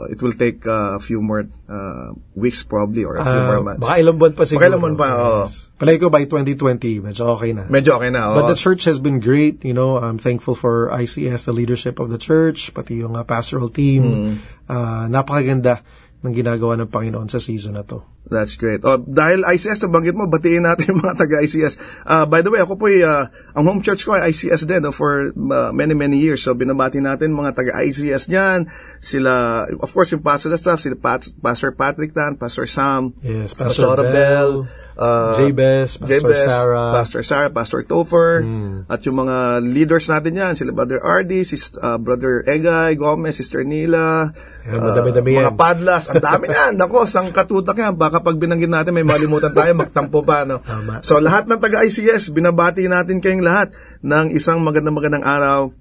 it 0.10 0.18
will 0.20 0.34
take 0.34 0.66
uh, 0.66 0.98
a 0.98 1.02
few 1.02 1.22
more 1.22 1.46
uh, 1.70 2.12
weeks 2.34 2.66
probably 2.66 3.06
or 3.06 3.16
a 3.16 3.24
few 3.24 3.32
Ah, 3.32 3.48
more 3.48 3.63
months. 3.63 3.80
baka 3.80 4.02
ilang 4.02 4.18
buwan 4.18 4.34
pa 4.34 4.44
siguro. 4.44 4.60
Baka 4.60 4.70
ilang 4.74 4.82
buwan 4.82 4.98
pa, 4.98 5.08
oo. 5.13 5.40
Yes. 5.46 5.70
Palagi 5.78 6.00
ko 6.02 6.10
by 6.10 6.25
2020, 6.25 7.06
medyo 7.06 7.24
okay 7.38 7.54
na. 7.54 7.63
Medyo 7.70 7.96
okay 7.96 8.10
na. 8.10 8.34
But 8.34 8.50
oo. 8.50 8.52
the 8.52 8.60
church 8.60 8.84
has 8.84 8.98
been 8.98 9.22
great. 9.22 9.62
You 9.62 9.72
know, 9.72 9.96
I'm 9.96 10.18
thankful 10.18 10.58
for 10.58 10.90
ICS, 10.90 11.46
the 11.46 11.54
leadership 11.54 12.02
of 12.02 12.10
the 12.10 12.18
church, 12.18 12.74
pati 12.74 13.00
yung 13.00 13.13
uh, 13.13 13.24
pastoral 13.24 13.70
team. 13.70 14.02
Mm. 14.04 14.34
Ah, 14.68 15.06
napakaganda 15.08 15.80
ng 16.24 16.32
ginagawa 16.32 16.80
ng 16.80 16.88
Panginoon 16.88 17.28
sa 17.28 17.36
season 17.36 17.75
na 17.75 17.84
to. 17.84 18.00
That's 18.24 18.56
great. 18.56 18.88
Oh, 18.88 18.96
dahil 19.03 19.44
ICS, 19.44 19.84
nabanggit 19.84 20.15
mo, 20.15 20.32
batiin 20.32 20.63
natin 20.63 20.96
yung 20.96 21.03
mga 21.03 21.20
taga-ICS. 21.20 21.75
Uh, 22.08 22.24
by 22.24 22.39
the 22.39 22.56
way, 22.56 22.63
ako 22.63 22.80
po, 22.80 22.88
uh, 22.88 23.27
ang 23.51 23.63
home 23.68 23.82
church 23.84 24.08
ko 24.08 24.15
ay 24.15 24.32
ICS 24.32 24.63
din 24.63 24.82
no, 24.88 24.96
for 24.96 25.36
uh, 25.36 25.75
many, 25.75 25.92
many 25.92 26.18
years. 26.24 26.39
So, 26.39 26.56
binabati 26.56 27.03
natin 27.03 27.36
mga 27.36 27.51
taga-ICS 27.60 28.32
niyan. 28.32 28.72
Sila, 29.03 29.68
of 29.68 29.92
course, 29.92 30.15
yung 30.15 30.24
pastor 30.24 30.56
staff, 30.56 30.80
sila 30.80 30.96
Pat, 30.96 31.27
Pastor 31.44 31.75
Patrick 31.75 32.15
Tan, 32.15 32.39
Pastor 32.39 32.63
Sam, 32.63 33.12
Yes, 33.20 33.51
Pastor 33.51 34.00
Pastor 34.00 34.15
Bell, 34.15 34.51
uh, 34.96 35.36
Jabez, 35.36 36.00
Pastor 36.00 36.24
Jabez, 36.24 36.48
Sarah. 36.48 36.92
Pastor 36.96 37.22
Sarah, 37.27 37.51
Pastor 37.51 37.84
Topher, 37.84 38.39
at 38.88 39.03
yung 39.03 39.27
mga 39.27 39.60
leaders 39.60 40.08
natin 40.08 40.39
yan, 40.39 40.53
sila 40.56 40.72
Brother 40.72 41.03
Ardy, 41.03 41.44
sis, 41.44 41.75
uh, 41.84 42.00
Brother 42.00 42.48
Egay, 42.48 42.96
Gomez, 42.96 43.36
Sister 43.36 43.68
Nila, 43.68 44.32
Yan, 44.63 44.80
uh, 44.80 45.03
mga 45.20 45.60
padlas, 45.60 46.08
ang 46.08 46.24
dami 46.24 46.48
yan. 46.48 46.80
Nako, 46.80 47.03
sang 47.03 47.36
katutak 47.36 47.75
yan. 47.75 48.00
Baka 48.00 48.12
pag 48.20 48.38
binanggit 48.38 48.70
natin, 48.70 48.93
may 48.93 49.08
malimutan 49.08 49.55
tayo, 49.55 49.72
magtampo 49.82 50.22
pa. 50.22 50.43
No? 50.43 50.60
Tama. 50.62 51.01
So, 51.01 51.17
lahat 51.17 51.48
ng 51.48 51.58
taga-ICS, 51.58 52.29
binabati 52.36 52.86
natin 52.86 53.24
kayong 53.24 53.41
lahat 53.41 53.72
ng 54.03 54.36
isang 54.36 54.62
magandang 54.62 54.93
magandang 54.93 55.25
araw. 55.25 55.72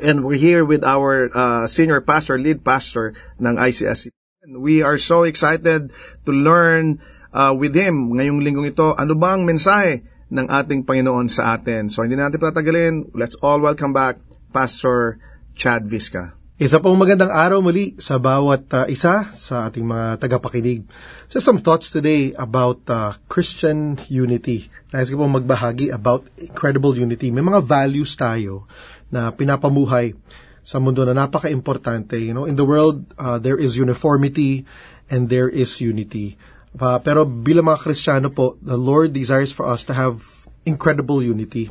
And 0.00 0.24
we're 0.26 0.40
here 0.40 0.64
with 0.64 0.82
our 0.82 1.30
uh, 1.30 1.64
senior 1.70 2.02
pastor, 2.02 2.40
lead 2.40 2.64
pastor 2.66 3.14
ng 3.38 3.54
ICS. 3.56 4.10
We 4.46 4.82
are 4.82 4.98
so 4.98 5.22
excited 5.28 5.90
to 6.26 6.30
learn 6.30 7.02
uh, 7.30 7.52
with 7.52 7.76
him 7.76 8.16
ngayong 8.16 8.40
linggong 8.40 8.72
ito. 8.72 8.96
Ano 8.96 9.14
ba 9.14 9.36
ang 9.36 9.44
mensahe 9.44 10.06
ng 10.32 10.46
ating 10.48 10.88
Panginoon 10.88 11.28
sa 11.28 11.54
atin? 11.54 11.92
So, 11.92 12.02
hindi 12.02 12.16
natin 12.16 12.40
patagalin. 12.40 13.12
Let's 13.12 13.36
all 13.44 13.60
welcome 13.60 13.92
back 13.92 14.18
Pastor 14.50 15.20
Chad 15.52 15.84
Visca. 15.84 16.36
Isa 16.56 16.80
pong 16.80 16.96
magandang 16.96 17.28
araw 17.28 17.60
muli 17.60 18.00
sa 18.00 18.16
bawat 18.16 18.64
uh, 18.72 18.88
isa 18.88 19.28
sa 19.36 19.68
ating 19.68 19.84
mga 19.84 20.16
tagapakinig. 20.16 20.88
So 21.28 21.36
some 21.36 21.60
thoughts 21.60 21.92
today 21.92 22.32
about 22.32 22.80
uh, 22.88 23.20
Christian 23.28 24.00
unity. 24.08 24.72
Nais 24.88 25.12
ko 25.12 25.20
pong 25.20 25.36
magbahagi 25.36 25.92
about 25.92 26.24
incredible 26.40 26.96
unity. 26.96 27.28
May 27.28 27.44
mga 27.44 27.60
values 27.60 28.16
tayo 28.16 28.64
na 29.12 29.28
pinapamuhay 29.36 30.16
sa 30.64 30.80
mundo 30.80 31.04
na 31.04 31.12
napaka-importante. 31.12 32.16
You 32.16 32.32
know, 32.32 32.48
in 32.48 32.56
the 32.56 32.64
world, 32.64 33.04
uh, 33.20 33.36
there 33.36 33.60
is 33.60 33.76
uniformity 33.76 34.64
and 35.12 35.28
there 35.28 35.52
is 35.52 35.76
unity. 35.84 36.40
Uh, 36.72 36.96
pero 37.04 37.28
bilang 37.28 37.68
mga 37.68 37.84
Kristiyano 37.84 38.32
po, 38.32 38.56
the 38.64 38.80
Lord 38.80 39.12
desires 39.12 39.52
for 39.52 39.68
us 39.68 39.84
to 39.84 39.92
have 39.92 40.24
incredible 40.64 41.20
unity. 41.20 41.68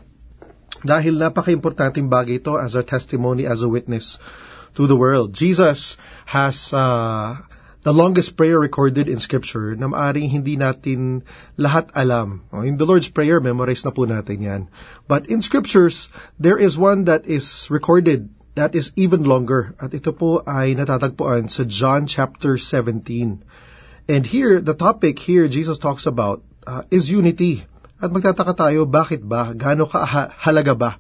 Dahil 0.86 1.18
napaka-importanting 1.18 2.06
bagay 2.06 2.38
ito 2.38 2.54
as 2.62 2.78
a 2.78 2.86
testimony, 2.86 3.50
as 3.50 3.66
a 3.66 3.70
witness 3.74 4.22
to 4.76 4.88
the 4.88 4.96
world. 4.96 5.34
Jesus 5.34 5.98
has 6.32 6.72
uh, 6.72 7.40
the 7.86 7.94
longest 7.94 8.36
prayer 8.36 8.60
recorded 8.60 9.08
in 9.08 9.22
Scripture 9.22 9.76
na 9.76 9.88
maaring 9.88 10.30
hindi 10.30 10.58
natin 10.58 11.22
lahat 11.56 11.94
alam. 11.94 12.44
In 12.66 12.82
the 12.82 12.86
Lord's 12.86 13.08
Prayer, 13.08 13.38
memorize 13.40 13.86
na 13.86 13.94
po 13.94 14.10
natin 14.10 14.42
yan. 14.42 14.62
But 15.06 15.30
in 15.30 15.46
Scriptures, 15.46 16.10
there 16.42 16.58
is 16.58 16.82
one 16.82 17.06
that 17.06 17.30
is 17.30 17.70
recorded 17.70 18.34
that 18.56 18.74
is 18.74 18.90
even 18.96 19.28
longer. 19.28 19.76
At 19.78 19.94
ito 19.94 20.16
po 20.16 20.42
ay 20.48 20.74
natatagpuan 20.74 21.52
sa 21.52 21.68
John 21.68 22.10
chapter 22.10 22.58
17. 22.58 23.44
And 24.10 24.24
here, 24.26 24.64
the 24.64 24.74
topic 24.74 25.22
here 25.22 25.46
Jesus 25.46 25.78
talks 25.78 26.10
about 26.10 26.42
uh, 26.66 26.88
is 26.90 27.14
unity. 27.14 27.70
At 28.02 28.10
magtataka 28.12 28.58
tayo, 28.58 28.90
bakit 28.90 29.24
ba? 29.24 29.54
Gaano 29.54 29.88
kahalaga 29.88 30.74
ba 30.74 30.92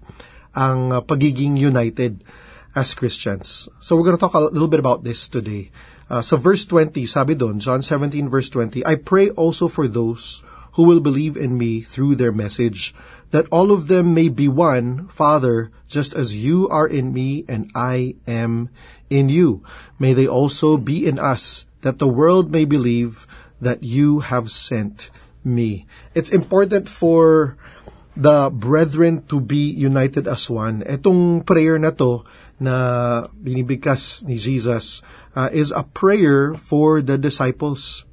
ang 0.56 0.94
uh, 0.94 1.02
pagiging 1.02 1.58
united? 1.58 2.24
As 2.76 2.94
Christians. 2.94 3.70
So 3.80 3.96
we're 3.96 4.04
going 4.04 4.18
to 4.18 4.22
talk 4.22 4.36
a 4.36 4.40
little 4.40 4.68
bit 4.68 4.80
about 4.80 5.04
this 5.04 5.30
today. 5.30 5.72
Uh, 6.10 6.22
so 6.22 6.38
verse 6.38 6.66
20, 6.66 7.06
sabi 7.08 7.34
doon, 7.34 7.60
John 7.60 7.82
17 7.82 8.30
verse 8.30 8.50
20, 8.52 8.86
I 8.86 8.96
pray 8.96 9.30
also 9.32 9.68
for 9.68 9.88
those 9.88 10.44
who 10.74 10.84
will 10.84 11.00
believe 11.00 11.38
in 11.38 11.58
me 11.58 11.82
through 11.82 12.16
their 12.16 12.32
message, 12.36 12.94
that 13.32 13.48
all 13.50 13.72
of 13.72 13.88
them 13.88 14.14
may 14.14 14.30
be 14.30 14.48
one, 14.48 15.08
Father, 15.08 15.72
just 15.88 16.14
as 16.14 16.36
you 16.36 16.70
are 16.70 16.86
in 16.86 17.12
me 17.14 17.46
and 17.48 17.72
I 17.74 18.16
am 18.28 18.70
in 19.10 19.30
you. 19.30 19.64
May 19.98 20.14
they 20.14 20.28
also 20.28 20.78
be 20.78 21.08
in 21.08 21.18
us, 21.18 21.66
that 21.82 21.98
the 21.98 22.12
world 22.12 22.52
may 22.52 22.66
believe 22.66 23.26
that 23.62 23.84
you 23.84 24.20
have 24.20 24.52
sent 24.52 25.10
me. 25.44 25.88
It's 26.14 26.30
important 26.30 26.90
for 26.90 27.58
the 28.16 28.50
brethren 28.52 29.24
to 29.28 29.40
be 29.40 29.72
united 29.72 30.28
as 30.28 30.50
one. 30.50 30.84
Etong 30.84 31.46
prayer 31.46 31.80
na 31.80 31.92
to, 31.92 32.24
na 32.60 33.28
binibigkas 33.36 34.24
ni 34.24 34.40
Jesus 34.40 35.04
uh, 35.36 35.50
is 35.52 35.72
a 35.72 35.84
prayer 35.84 36.56
for 36.56 37.02
the 37.02 37.18
disciples. 37.18 38.06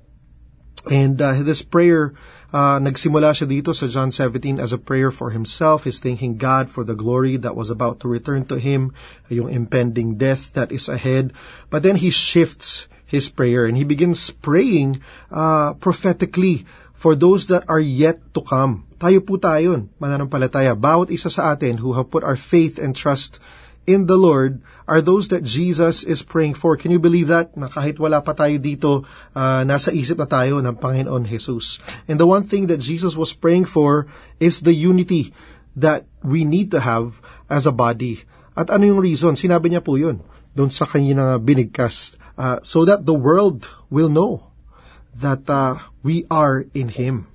And 0.90 1.20
uh, 1.22 1.46
this 1.46 1.62
prayer, 1.62 2.14
uh, 2.50 2.82
nagsimula 2.82 3.38
siya 3.38 3.46
dito 3.46 3.70
sa 3.70 3.86
John 3.86 4.10
17 4.10 4.58
as 4.58 4.74
a 4.74 4.82
prayer 4.82 5.14
for 5.14 5.30
himself. 5.30 5.86
He's 5.86 6.02
thanking 6.02 6.42
God 6.42 6.66
for 6.66 6.82
the 6.82 6.98
glory 6.98 7.38
that 7.38 7.54
was 7.54 7.70
about 7.70 8.02
to 8.02 8.10
return 8.10 8.50
to 8.50 8.58
him, 8.58 8.90
yung 9.30 9.48
impending 9.48 10.18
death 10.18 10.50
that 10.58 10.74
is 10.74 10.90
ahead. 10.90 11.30
But 11.70 11.86
then 11.86 12.02
he 12.02 12.10
shifts 12.10 12.90
his 13.06 13.30
prayer 13.30 13.68
and 13.68 13.76
he 13.76 13.84
begins 13.84 14.32
praying 14.32 15.04
uh, 15.30 15.78
prophetically 15.78 16.66
for 16.98 17.14
those 17.14 17.46
that 17.46 17.62
are 17.68 17.82
yet 17.82 18.18
to 18.34 18.42
come. 18.42 18.86
Tayo 18.98 19.22
po 19.22 19.38
tayo, 19.38 19.90
mananampalataya. 19.98 20.78
Bawat 20.78 21.10
isa 21.10 21.26
sa 21.26 21.54
atin 21.54 21.82
who 21.82 21.94
have 21.98 22.10
put 22.10 22.22
our 22.22 22.38
faith 22.38 22.78
and 22.78 22.94
trust 22.94 23.42
in 23.86 24.06
the 24.06 24.16
Lord 24.16 24.62
are 24.86 25.00
those 25.00 25.28
that 25.28 25.42
Jesus 25.42 26.04
is 26.04 26.22
praying 26.22 26.54
for. 26.54 26.76
Can 26.76 26.90
you 26.90 26.98
believe 26.98 27.28
that? 27.28 27.56
Na 27.56 27.68
kahit 27.68 27.98
wala 27.98 28.22
pa 28.22 28.34
tayo 28.34 28.58
dito, 28.58 29.02
uh, 29.34 29.62
nasa 29.66 29.90
isip 29.90 30.18
na 30.18 30.28
tayo 30.30 30.62
ng 30.62 30.76
Panginoon 30.78 31.26
Jesus. 31.26 31.82
And 32.06 32.18
the 32.18 32.28
one 32.28 32.46
thing 32.46 32.70
that 32.70 32.78
Jesus 32.78 33.18
was 33.18 33.34
praying 33.34 33.66
for 33.66 34.06
is 34.38 34.62
the 34.62 34.74
unity 34.74 35.34
that 35.74 36.06
we 36.22 36.44
need 36.44 36.70
to 36.70 36.80
have 36.80 37.18
as 37.50 37.66
a 37.66 37.74
body. 37.74 38.22
At 38.54 38.70
ano 38.70 38.86
yung 38.86 39.00
reason? 39.02 39.34
Sinabi 39.34 39.72
niya 39.72 39.82
po 39.82 39.96
yun 39.96 40.22
doon 40.52 40.68
sa 40.68 40.84
kanyang 40.84 41.40
binigkas. 41.42 42.20
Uh, 42.36 42.60
so 42.64 42.84
that 42.84 43.04
the 43.04 43.16
world 43.16 43.68
will 43.92 44.08
know 44.08 44.52
that 45.16 45.44
uh, 45.48 45.76
we 46.00 46.24
are 46.32 46.64
in 46.72 46.88
Him. 46.88 47.28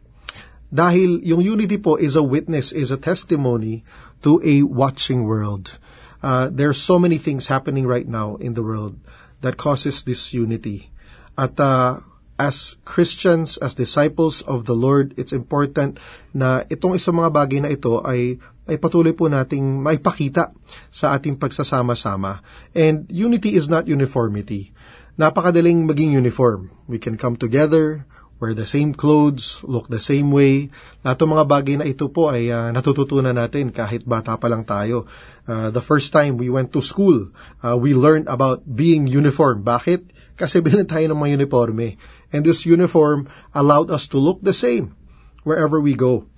Dahil 0.67 1.24
yung 1.24 1.39
unity 1.39 1.80
po 1.80 1.95
is 1.95 2.17
a 2.17 2.26
witness, 2.26 2.76
is 2.76 2.91
a 2.91 3.00
testimony 3.00 3.88
to 4.19 4.41
a 4.43 4.65
watching 4.67 5.24
world 5.24 5.80
uh, 6.23 6.49
there 6.49 6.69
are 6.69 6.77
so 6.77 6.99
many 6.99 7.17
things 7.17 7.47
happening 7.47 7.86
right 7.86 8.08
now 8.08 8.36
in 8.38 8.53
the 8.53 8.63
world 8.63 8.97
that 9.41 9.58
causes 9.58 10.03
disunity. 10.03 10.89
At 11.38 11.60
uh, 11.60 12.01
as 12.38 12.77
Christians, 12.86 13.58
as 13.58 13.73
disciples 13.73 14.41
of 14.45 14.65
the 14.65 14.77
Lord, 14.77 15.13
it's 15.17 15.34
important 15.34 15.97
na 16.34 16.65
itong 16.69 16.97
isang 16.97 17.17
mga 17.17 17.34
bagay 17.34 17.60
na 17.65 17.73
ito 17.73 18.01
ay 18.06 18.38
ay 18.67 18.75
patuloy 18.77 19.15
po 19.15 19.32
nating 19.32 19.80
maipakita 19.80 20.51
sa 20.91 21.15
ating 21.15 21.39
pagsasama-sama. 21.39 22.43
And 22.75 23.08
unity 23.08 23.56
is 23.56 23.71
not 23.71 23.88
uniformity. 23.88 24.75
Napakadaling 25.15 25.88
maging 25.88 26.13
uniform. 26.13 26.69
We 26.86 26.99
can 26.99 27.15
come 27.15 27.39
together, 27.39 28.06
wear 28.38 28.54
the 28.54 28.65
same 28.65 28.93
clothes, 28.93 29.62
look 29.65 29.89
the 29.89 30.02
same 30.02 30.30
way. 30.30 30.69
Lahat 31.02 31.21
mga 31.21 31.45
bagay 31.50 31.76
na 31.82 31.86
ito 31.89 32.06
po 32.10 32.30
ay 32.30 32.54
uh, 32.54 32.69
natututunan 32.69 33.34
natin 33.34 33.73
kahit 33.73 34.06
bata 34.06 34.38
pa 34.38 34.47
lang 34.47 34.65
tayo. 34.65 35.10
Uh, 35.50 35.73
the 35.73 35.82
first 35.82 36.13
time 36.13 36.38
we 36.38 36.50
went 36.50 36.69
to 36.69 36.82
school, 36.82 37.34
uh, 37.65 37.73
we 37.73 37.97
learned 37.97 38.30
about 38.30 38.62
being 38.65 39.10
uniform. 39.10 39.65
Bakit? 39.65 40.13
Kasi 40.38 40.62
bilan 40.65 40.86
tayo 40.86 41.10
ng 41.10 41.17
mga 41.17 41.41
uniforme. 41.41 41.97
And 42.30 42.45
this 42.45 42.67
uniform 42.67 43.26
allowed 43.58 43.89
us 43.89 44.06
to 44.13 44.21
look 44.21 44.43
the 44.45 44.54
same 44.54 44.93
wherever 45.41 45.82
we 45.82 45.97
go. 45.97 46.30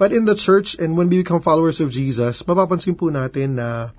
But 0.00 0.10
in 0.10 0.24
the 0.24 0.34
church 0.34 0.74
and 0.80 0.96
when 0.96 1.12
we 1.12 1.20
become 1.20 1.44
followers 1.44 1.78
of 1.78 1.92
Jesus, 1.92 2.40
mapapansin 2.42 2.96
po 2.96 3.12
natin 3.12 3.60
na 3.60 3.92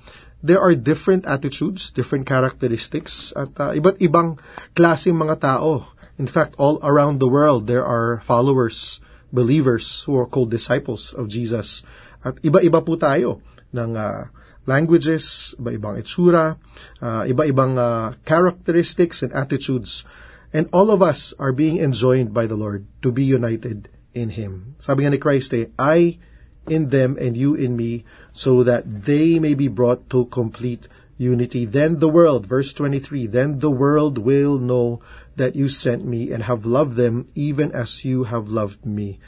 there 0.43 0.59
are 0.59 0.75
different 0.75 1.23
attitudes, 1.23 1.93
different 1.93 2.27
characteristics, 2.27 3.31
at 3.37 3.55
uh, 3.55 3.71
iba't 3.71 4.03
ibang 4.03 4.35
klaseng 4.75 5.15
mga 5.15 5.39
tao 5.39 5.87
in 6.23 6.31
fact, 6.31 6.55
all 6.55 6.79
around 6.79 7.19
the 7.19 7.27
world, 7.27 7.67
there 7.67 7.83
are 7.83 8.23
followers, 8.23 9.03
believers 9.35 10.07
who 10.07 10.15
are 10.15 10.25
called 10.25 10.47
disciples 10.47 11.11
of 11.11 11.27
Jesus. 11.27 11.83
At 12.23 12.39
iba-iba 12.39 12.79
po 12.79 12.95
tayo 12.95 13.43
ng 13.75 13.91
uh, 13.99 14.31
languages, 14.63 15.51
iba-ibang 15.59 15.99
itsura, 15.99 16.55
uh, 17.03 17.27
iba-ibang 17.27 17.75
uh, 17.75 18.15
characteristics 18.23 19.19
and 19.19 19.35
attitudes. 19.35 20.07
And 20.55 20.71
all 20.71 20.95
of 20.95 21.03
us 21.03 21.35
are 21.35 21.51
being 21.51 21.83
enjoined 21.83 22.31
by 22.31 22.47
the 22.47 22.55
Lord 22.55 22.87
to 23.03 23.11
be 23.11 23.27
united 23.27 23.91
in 24.15 24.31
Him. 24.31 24.79
Sabi 24.79 25.03
nga 25.03 25.11
ni 25.11 25.19
Christ 25.19 25.51
eh, 25.51 25.75
I 25.75 26.23
in 26.71 26.87
them 26.87 27.19
and 27.19 27.35
you 27.35 27.51
in 27.51 27.75
me, 27.75 28.07
so 28.31 28.63
that 28.63 28.87
they 28.87 29.43
may 29.43 29.59
be 29.59 29.67
brought 29.67 30.07
to 30.15 30.31
complete 30.31 30.87
unity. 31.19 31.67
Then 31.67 31.99
the 31.99 32.07
world, 32.07 32.47
verse 32.47 32.71
23, 32.71 33.27
then 33.27 33.59
the 33.59 33.71
world 33.71 34.17
will 34.17 34.55
know 34.55 35.03
that 35.35 35.55
you 35.55 35.67
sent 35.67 36.05
me 36.05 36.31
and 36.31 36.43
have 36.43 36.65
loved 36.65 36.95
them 36.95 37.27
even 37.33 37.71
as 37.71 38.05
you 38.05 38.25
have 38.25 38.47
loved 38.47 38.85
me. 38.85 39.19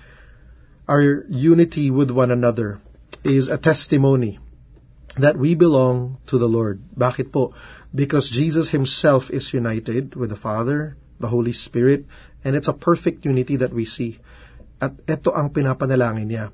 Our 0.88 1.26
unity 1.30 1.90
with 1.90 2.12
one 2.12 2.30
another 2.30 2.80
is 3.26 3.48
a 3.48 3.58
testimony 3.58 4.38
that 5.18 5.38
we 5.38 5.56
belong 5.56 6.18
to 6.28 6.38
the 6.38 6.50
Lord. 6.50 6.84
Bakit 6.94 7.32
po? 7.32 7.56
Because 7.96 8.30
Jesus 8.30 8.70
Himself 8.70 9.32
is 9.32 9.56
united 9.56 10.14
with 10.14 10.30
the 10.30 10.38
Father, 10.38 10.98
the 11.18 11.32
Holy 11.32 11.54
Spirit, 11.54 12.06
and 12.44 12.54
it's 12.56 12.70
a 12.70 12.76
perfect 12.76 13.26
unity 13.26 13.56
that 13.56 13.74
we 13.74 13.86
see. 13.88 14.20
At 14.78 14.94
ito 15.10 15.34
ang 15.34 15.50
pinapanalangin 15.50 16.28
niya 16.30 16.46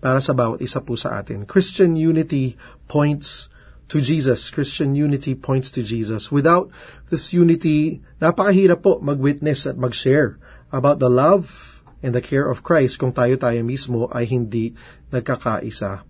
para 0.00 0.18
sa 0.18 0.32
bawat 0.32 0.64
isa 0.64 0.80
po 0.82 0.96
sa 0.98 1.20
atin. 1.20 1.46
Christian 1.46 1.94
unity 1.94 2.56
points 2.88 3.52
to 3.88 4.00
Jesus. 4.00 4.50
Christian 4.50 4.94
unity 4.94 5.34
points 5.34 5.70
to 5.74 5.82
Jesus. 5.82 6.30
Without 6.30 6.70
this 7.10 7.32
unity, 7.32 8.02
napakahirap 8.20 8.82
po 8.82 8.98
mag-witness 8.98 9.66
at 9.66 9.78
mag-share 9.78 10.38
about 10.74 10.98
the 10.98 11.10
love 11.10 11.80
and 12.02 12.14
the 12.14 12.22
care 12.22 12.46
of 12.46 12.66
Christ 12.66 12.98
kung 12.98 13.14
tayo-tayo 13.14 13.62
mismo 13.62 14.10
ay 14.10 14.26
hindi 14.26 14.74
nagkakaisa. 15.10 16.02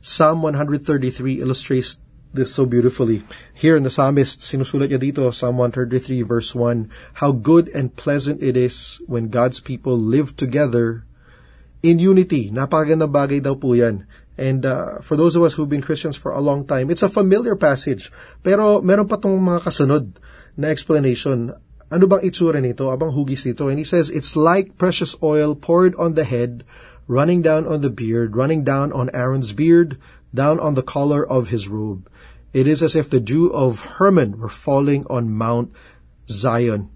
Psalm 0.00 0.44
133 0.44 1.40
illustrates 1.40 1.96
this 2.32 2.54
so 2.54 2.64
beautifully. 2.64 3.24
Here 3.54 3.76
in 3.76 3.82
the 3.82 3.90
psalmist, 3.92 4.40
sinusulat 4.40 4.92
niya 4.92 5.00
dito, 5.02 5.26
Psalm 5.34 5.58
133 5.58 6.22
verse 6.22 6.54
1, 6.54 7.18
How 7.18 7.32
good 7.32 7.68
and 7.74 7.94
pleasant 7.94 8.42
it 8.42 8.56
is 8.56 9.02
when 9.10 9.32
God's 9.32 9.58
people 9.58 9.98
live 9.98 10.36
together 10.38 11.04
in 11.82 11.98
unity. 11.98 12.52
Napakagandang 12.52 13.12
bagay 13.12 13.40
daw 13.42 13.56
po 13.56 13.72
yan 13.72 14.04
And 14.40 14.64
uh, 14.64 15.04
for 15.04 15.20
those 15.20 15.36
of 15.36 15.44
us 15.44 15.52
who've 15.52 15.68
been 15.68 15.84
Christians 15.84 16.16
for 16.16 16.32
a 16.32 16.40
long 16.40 16.64
time, 16.64 16.88
it's 16.88 17.04
a 17.04 17.12
familiar 17.12 17.52
passage. 17.60 18.08
Pero 18.40 18.80
meron 18.80 19.04
pa 19.04 19.20
tong 19.20 19.36
mga 19.36 19.68
kasunod 19.68 20.16
na 20.56 20.72
explanation. 20.72 21.52
Ano 21.92 22.08
bang 22.08 22.24
itsura 22.24 22.56
nito? 22.56 22.88
Abang 22.88 23.12
hugis 23.12 23.44
nito? 23.44 23.68
And 23.68 23.76
he 23.76 23.84
says, 23.84 24.08
it's 24.08 24.40
like 24.40 24.80
precious 24.80 25.12
oil 25.20 25.52
poured 25.52 25.92
on 26.00 26.16
the 26.16 26.24
head, 26.24 26.64
running 27.04 27.44
down 27.44 27.68
on 27.68 27.84
the 27.84 27.92
beard, 27.92 28.32
running 28.32 28.64
down 28.64 28.96
on 28.96 29.12
Aaron's 29.12 29.52
beard, 29.52 30.00
down 30.32 30.56
on 30.56 30.72
the 30.72 30.86
collar 30.86 31.20
of 31.20 31.52
his 31.52 31.68
robe. 31.68 32.08
It 32.56 32.64
is 32.64 32.80
as 32.80 32.96
if 32.96 33.12
the 33.12 33.20
dew 33.20 33.52
of 33.52 34.00
Hermon 34.00 34.40
were 34.40 34.48
falling 34.48 35.04
on 35.12 35.28
Mount 35.28 35.68
Zion. 36.32 36.88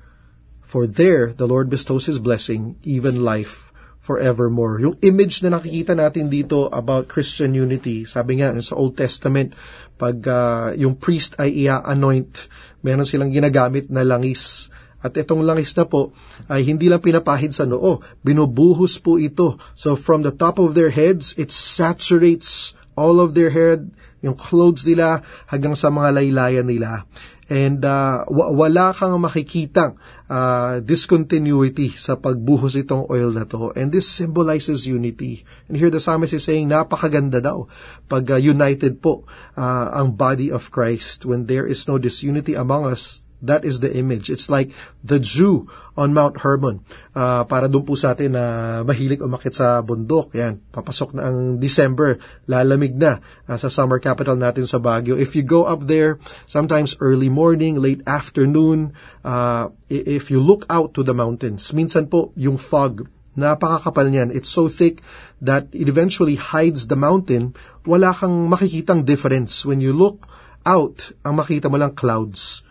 For 0.65 0.89
there, 0.89 1.37
the 1.37 1.47
Lord 1.47 1.69
bestows 1.69 2.07
His 2.07 2.19
blessing, 2.19 2.81
even 2.83 3.23
life 3.23 3.64
forevermore. 4.05 4.85
Yung 4.85 5.01
image 5.01 5.41
na 5.41 5.57
nakikita 5.57 5.97
natin 5.97 6.29
dito 6.29 6.69
about 6.69 7.09
Christian 7.09 7.57
unity, 7.57 8.05
sabi 8.05 8.45
nga 8.45 8.53
sa 8.61 8.77
Old 8.77 9.01
Testament, 9.01 9.57
pag 9.97 10.21
uh, 10.29 10.77
yung 10.77 11.01
priest 11.01 11.41
ay 11.41 11.65
ia-anoint, 11.65 12.53
meron 12.85 13.09
silang 13.09 13.33
ginagamit 13.33 13.89
na 13.89 14.05
langis. 14.05 14.69
At 15.01 15.17
itong 15.17 15.45
langis 15.45 15.73
na 15.77 15.89
po 15.89 16.13
ay 16.49 16.69
hindi 16.69 16.93
lang 16.93 17.01
pinapahid 17.01 17.57
sa 17.57 17.65
noo, 17.65 18.05
binubuhos 18.21 19.01
po 19.01 19.17
ito. 19.17 19.57
So 19.73 19.97
from 19.97 20.21
the 20.21 20.33
top 20.37 20.61
of 20.61 20.77
their 20.77 20.93
heads, 20.93 21.33
it 21.41 21.49
saturates 21.49 22.77
all 22.97 23.25
of 23.25 23.33
their 23.33 23.53
head, 23.53 23.89
yung 24.25 24.37
clothes 24.37 24.89
nila 24.89 25.21
hanggang 25.49 25.77
sa 25.77 25.93
mga 25.93 26.21
laylayan 26.21 26.65
nila. 26.65 27.05
And 27.53 27.85
uh, 27.85 28.25
wala 28.33 28.97
kang 28.97 29.21
makikitang 29.21 30.01
uh, 30.33 30.81
discontinuity 30.81 31.93
sa 31.93 32.17
pagbuhos 32.17 32.73
itong 32.77 33.09
oil 33.13 33.31
na 33.33 33.45
to. 33.45 33.73
And 33.77 33.93
this 33.93 34.09
symbolizes 34.09 34.89
unity. 34.89 35.45
And 35.69 35.77
here 35.77 35.93
the 35.93 36.01
psalmist 36.01 36.33
is 36.33 36.49
saying, 36.49 36.73
napakaganda 36.73 37.45
daw 37.45 37.69
pag 38.09 38.25
uh, 38.33 38.41
united 38.41 39.05
po 39.05 39.29
uh, 39.57 39.93
ang 39.93 40.17
body 40.17 40.49
of 40.49 40.73
Christ. 40.73 41.29
When 41.29 41.45
there 41.45 41.69
is 41.69 41.85
no 41.85 42.01
disunity 42.01 42.57
among 42.57 42.89
us, 42.89 43.21
That 43.45 43.69
is 43.69 43.85
the 43.85 43.93
image. 43.93 44.33
It's 44.33 44.49
like 44.49 44.73
the 45.05 45.21
Jew 45.21 45.69
on 45.95 46.17
Mount 46.17 46.41
Hermon. 46.41 46.81
Uh, 47.13 47.45
para 47.45 47.69
doon 47.69 47.85
po 47.85 47.95
sa 47.95 48.17
atin 48.17 48.33
na 48.33 48.81
mahilig 48.83 49.21
umakit 49.21 49.53
sa 49.53 49.85
bundok. 49.85 50.33
Yan, 50.35 50.65
papasok 50.73 51.15
na 51.15 51.29
ang 51.29 51.61
December, 51.61 52.19
lalamig 52.49 52.97
na 52.97 53.21
uh, 53.47 53.59
sa 53.61 53.69
summer 53.69 54.01
capital 54.01 54.35
natin 54.35 54.65
sa 54.65 54.81
Baguio. 54.81 55.21
If 55.21 55.37
you 55.37 55.45
go 55.45 55.69
up 55.69 55.85
there, 55.85 56.19
sometimes 56.49 56.97
early 56.99 57.29
morning, 57.29 57.79
late 57.79 58.03
afternoon, 58.09 58.97
uh, 59.23 59.71
if 59.93 60.33
you 60.33 60.41
look 60.41 60.65
out 60.73 60.97
to 60.97 61.05
the 61.05 61.15
mountains, 61.15 61.71
minsan 61.77 62.09
po 62.09 62.33
yung 62.35 62.57
fog, 62.57 63.07
napakakapal 63.39 64.09
niyan. 64.09 64.33
It's 64.33 64.51
so 64.51 64.67
thick 64.73 65.05
that 65.45 65.69
it 65.77 65.87
eventually 65.87 66.41
hides 66.41 66.89
the 66.89 66.99
mountain. 66.99 67.53
Wala 67.85 68.17
kang 68.17 68.49
makikitang 68.49 69.05
difference. 69.05 69.63
When 69.63 69.85
you 69.85 69.93
look 69.93 70.25
out, 70.65 71.13
ang 71.23 71.39
makita 71.39 71.69
mo 71.69 71.77
lang 71.77 71.93
clouds 71.93 72.65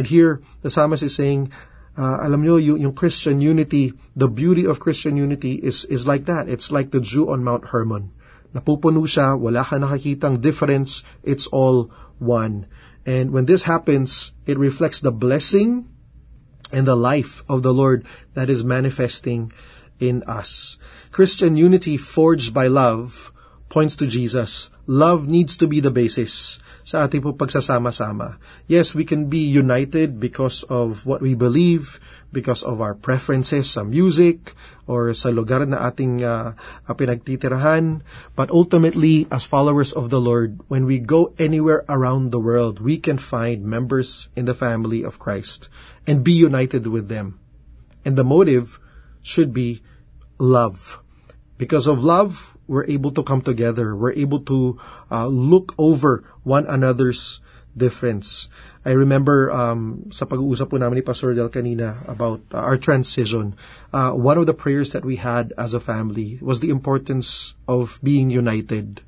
And 0.00 0.08
here, 0.08 0.40
the 0.62 0.70
psalmist 0.72 1.02
is 1.02 1.14
saying, 1.14 1.52
uh, 1.92 2.24
alam 2.24 2.40
nyo, 2.40 2.56
yung, 2.56 2.80
yung 2.80 2.96
Christian 2.96 3.36
unity, 3.36 3.92
the 4.16 4.32
beauty 4.32 4.64
of 4.64 4.80
Christian 4.80 5.20
unity 5.20 5.60
is, 5.60 5.84
is 5.92 6.06
like 6.06 6.24
that. 6.24 6.48
It's 6.48 6.72
like 6.72 6.88
the 6.88 7.04
Jew 7.04 7.28
on 7.28 7.44
Mount 7.44 7.68
Hermon. 7.68 8.08
Napupuno 8.56 9.04
siya, 9.04 9.36
wala 9.36 9.60
ka 9.60 9.76
nakakitang 9.76 10.40
difference, 10.40 11.04
it's 11.20 11.44
all 11.52 11.92
one. 12.16 12.64
And 13.04 13.30
when 13.30 13.44
this 13.44 13.68
happens, 13.68 14.32
it 14.48 14.56
reflects 14.56 15.04
the 15.04 15.12
blessing 15.12 15.92
and 16.72 16.88
the 16.88 16.96
life 16.96 17.44
of 17.44 17.60
the 17.60 17.76
Lord 17.76 18.08
that 18.32 18.48
is 18.48 18.64
manifesting 18.64 19.52
in 20.00 20.24
us. 20.24 20.80
Christian 21.12 21.60
unity 21.60 22.00
forged 22.00 22.56
by 22.56 22.72
love 22.72 23.36
points 23.70 23.94
to 23.96 24.10
Jesus. 24.10 24.68
Love 24.90 25.30
needs 25.30 25.56
to 25.56 25.70
be 25.70 25.78
the 25.78 25.94
basis 25.94 26.58
sa 26.82 27.06
ating 27.06 27.22
po 27.22 27.30
pagsasama-sama. 27.38 28.42
Yes, 28.66 28.98
we 28.98 29.06
can 29.06 29.30
be 29.30 29.46
united 29.46 30.18
because 30.18 30.66
of 30.66 31.06
what 31.06 31.22
we 31.22 31.38
believe, 31.38 32.02
because 32.34 32.66
of 32.66 32.82
our 32.82 32.98
preferences 32.98 33.70
sa 33.70 33.86
music, 33.86 34.58
or 34.90 35.14
sa 35.14 35.30
lugar 35.30 35.62
na 35.70 35.86
ating 35.86 36.26
uh, 36.26 36.58
pinagtitirahan. 36.90 38.02
But 38.34 38.50
ultimately, 38.50 39.30
as 39.30 39.46
followers 39.46 39.94
of 39.94 40.10
the 40.10 40.18
Lord, 40.18 40.58
when 40.66 40.82
we 40.82 40.98
go 40.98 41.30
anywhere 41.38 41.86
around 41.86 42.34
the 42.34 42.42
world, 42.42 42.82
we 42.82 42.98
can 42.98 43.22
find 43.22 43.62
members 43.62 44.26
in 44.34 44.50
the 44.50 44.58
family 44.58 45.06
of 45.06 45.22
Christ 45.22 45.70
and 46.10 46.26
be 46.26 46.34
united 46.34 46.90
with 46.90 47.06
them. 47.06 47.38
And 48.02 48.18
the 48.18 48.26
motive 48.26 48.82
should 49.22 49.54
be 49.54 49.86
love. 50.42 50.98
Because 51.54 51.86
of 51.86 52.02
love, 52.02 52.56
we're 52.70 52.86
able 52.86 53.10
to 53.10 53.26
come 53.26 53.42
together. 53.42 53.98
We're 53.98 54.14
able 54.14 54.46
to 54.46 54.78
uh, 55.10 55.26
look 55.26 55.74
over 55.74 56.22
one 56.46 56.70
another's 56.70 57.42
difference. 57.74 58.46
I 58.86 58.94
remember 58.94 59.50
um, 59.50 60.06
sa 60.14 60.22
pag-uusap 60.24 60.70
po 60.70 60.78
namin 60.78 61.02
ni 61.02 61.04
Pastor 61.04 61.34
Del 61.34 61.50
kanina 61.50 62.06
about 62.06 62.46
uh, 62.54 62.62
our 62.62 62.78
transition, 62.78 63.58
uh, 63.90 64.14
one 64.14 64.38
of 64.38 64.46
the 64.46 64.54
prayers 64.54 64.94
that 64.94 65.02
we 65.02 65.18
had 65.18 65.50
as 65.58 65.74
a 65.74 65.82
family 65.82 66.38
was 66.38 66.62
the 66.62 66.70
importance 66.70 67.58
of 67.66 67.98
being 68.06 68.30
united. 68.30 69.02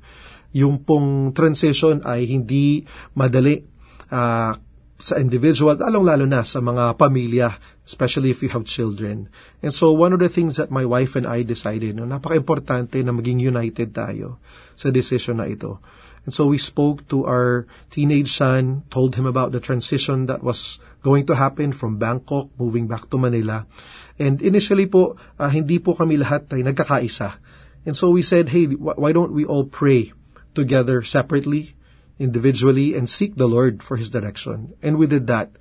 Yung 0.51 0.83
pong 0.83 1.31
transition 1.31 2.03
ay 2.03 2.27
hindi 2.27 2.83
madali. 3.15 3.63
Uh, 4.11 4.59
sa 5.03 5.19
individual, 5.19 5.75
lalong-lalo 5.75 6.23
na 6.23 6.47
sa 6.47 6.63
mga 6.63 6.95
pamilya, 6.95 7.59
especially 7.85 8.31
if 8.31 8.41
you 8.41 8.49
have 8.49 8.63
children. 8.63 9.27
And 9.61 9.73
so 9.73 9.91
one 9.91 10.13
of 10.13 10.19
the 10.19 10.29
things 10.29 10.57
that 10.57 10.71
my 10.71 10.85
wife 10.85 11.15
and 11.15 11.27
I 11.27 11.43
decided, 11.43 11.95
no, 11.95 12.03
napaka-importante 12.03 13.03
na 13.03 13.11
maging 13.11 13.43
united 13.43 13.93
tayo 13.93 14.39
sa 14.75 14.89
decision 14.89 15.43
na 15.43 15.51
ito. 15.51 15.83
And 16.23 16.31
so 16.31 16.47
we 16.47 16.57
spoke 16.57 17.03
to 17.11 17.27
our 17.27 17.67
teenage 17.91 18.31
son, 18.31 18.87
told 18.87 19.15
him 19.19 19.27
about 19.27 19.51
the 19.51 19.59
transition 19.59 20.31
that 20.31 20.39
was 20.39 20.79
going 21.03 21.27
to 21.27 21.35
happen 21.35 21.75
from 21.75 21.99
Bangkok 21.99 22.47
moving 22.55 22.87
back 22.87 23.11
to 23.11 23.19
Manila. 23.19 23.67
And 24.15 24.39
initially 24.39 24.87
po, 24.87 25.19
uh, 25.35 25.51
hindi 25.51 25.83
po 25.83 25.99
kami 25.99 26.15
lahat 26.15 26.47
ay 26.55 26.63
nagkakaisa. 26.63 27.35
And 27.83 27.99
so 27.99 28.15
we 28.15 28.23
said, 28.23 28.55
hey, 28.55 28.71
why 28.79 29.11
don't 29.11 29.35
we 29.35 29.43
all 29.43 29.67
pray 29.67 30.15
together 30.55 31.03
separately 31.03 31.75
individually 32.19 32.95
and 32.95 33.09
seek 33.09 33.35
the 33.35 33.49
Lord 33.49 33.83
for 33.83 33.97
His 33.97 34.09
direction. 34.09 34.73
And 34.81 34.97
we 34.97 35.07
did 35.07 35.27
that. 35.27 35.51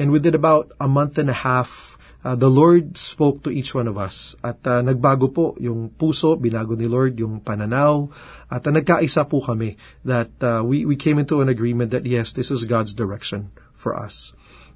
And 0.00 0.08
did 0.16 0.32
about 0.32 0.72
a 0.80 0.88
month 0.88 1.20
and 1.20 1.28
a 1.28 1.36
half. 1.36 2.00
Uh, 2.24 2.32
the 2.32 2.48
Lord 2.48 2.96
spoke 2.96 3.44
to 3.44 3.52
each 3.52 3.76
one 3.76 3.84
of 3.84 4.00
us. 4.00 4.32
At 4.40 4.64
uh, 4.64 4.80
nagbago 4.80 5.28
po 5.28 5.44
yung 5.60 5.92
puso, 5.92 6.40
binago 6.40 6.72
ni 6.72 6.88
Lord 6.88 7.20
yung 7.20 7.44
pananaw. 7.44 8.08
At 8.48 8.64
uh, 8.64 8.72
nagkaisa 8.72 9.28
po 9.28 9.44
kami 9.44 9.76
that 10.08 10.32
uh, 10.40 10.64
we, 10.64 10.88
we 10.88 10.96
came 10.96 11.20
into 11.20 11.44
an 11.44 11.52
agreement 11.52 11.92
that 11.92 12.08
yes, 12.08 12.32
this 12.32 12.48
is 12.48 12.64
God's 12.64 12.96
direction 12.96 13.52
for 13.76 13.92
us. 13.92 14.32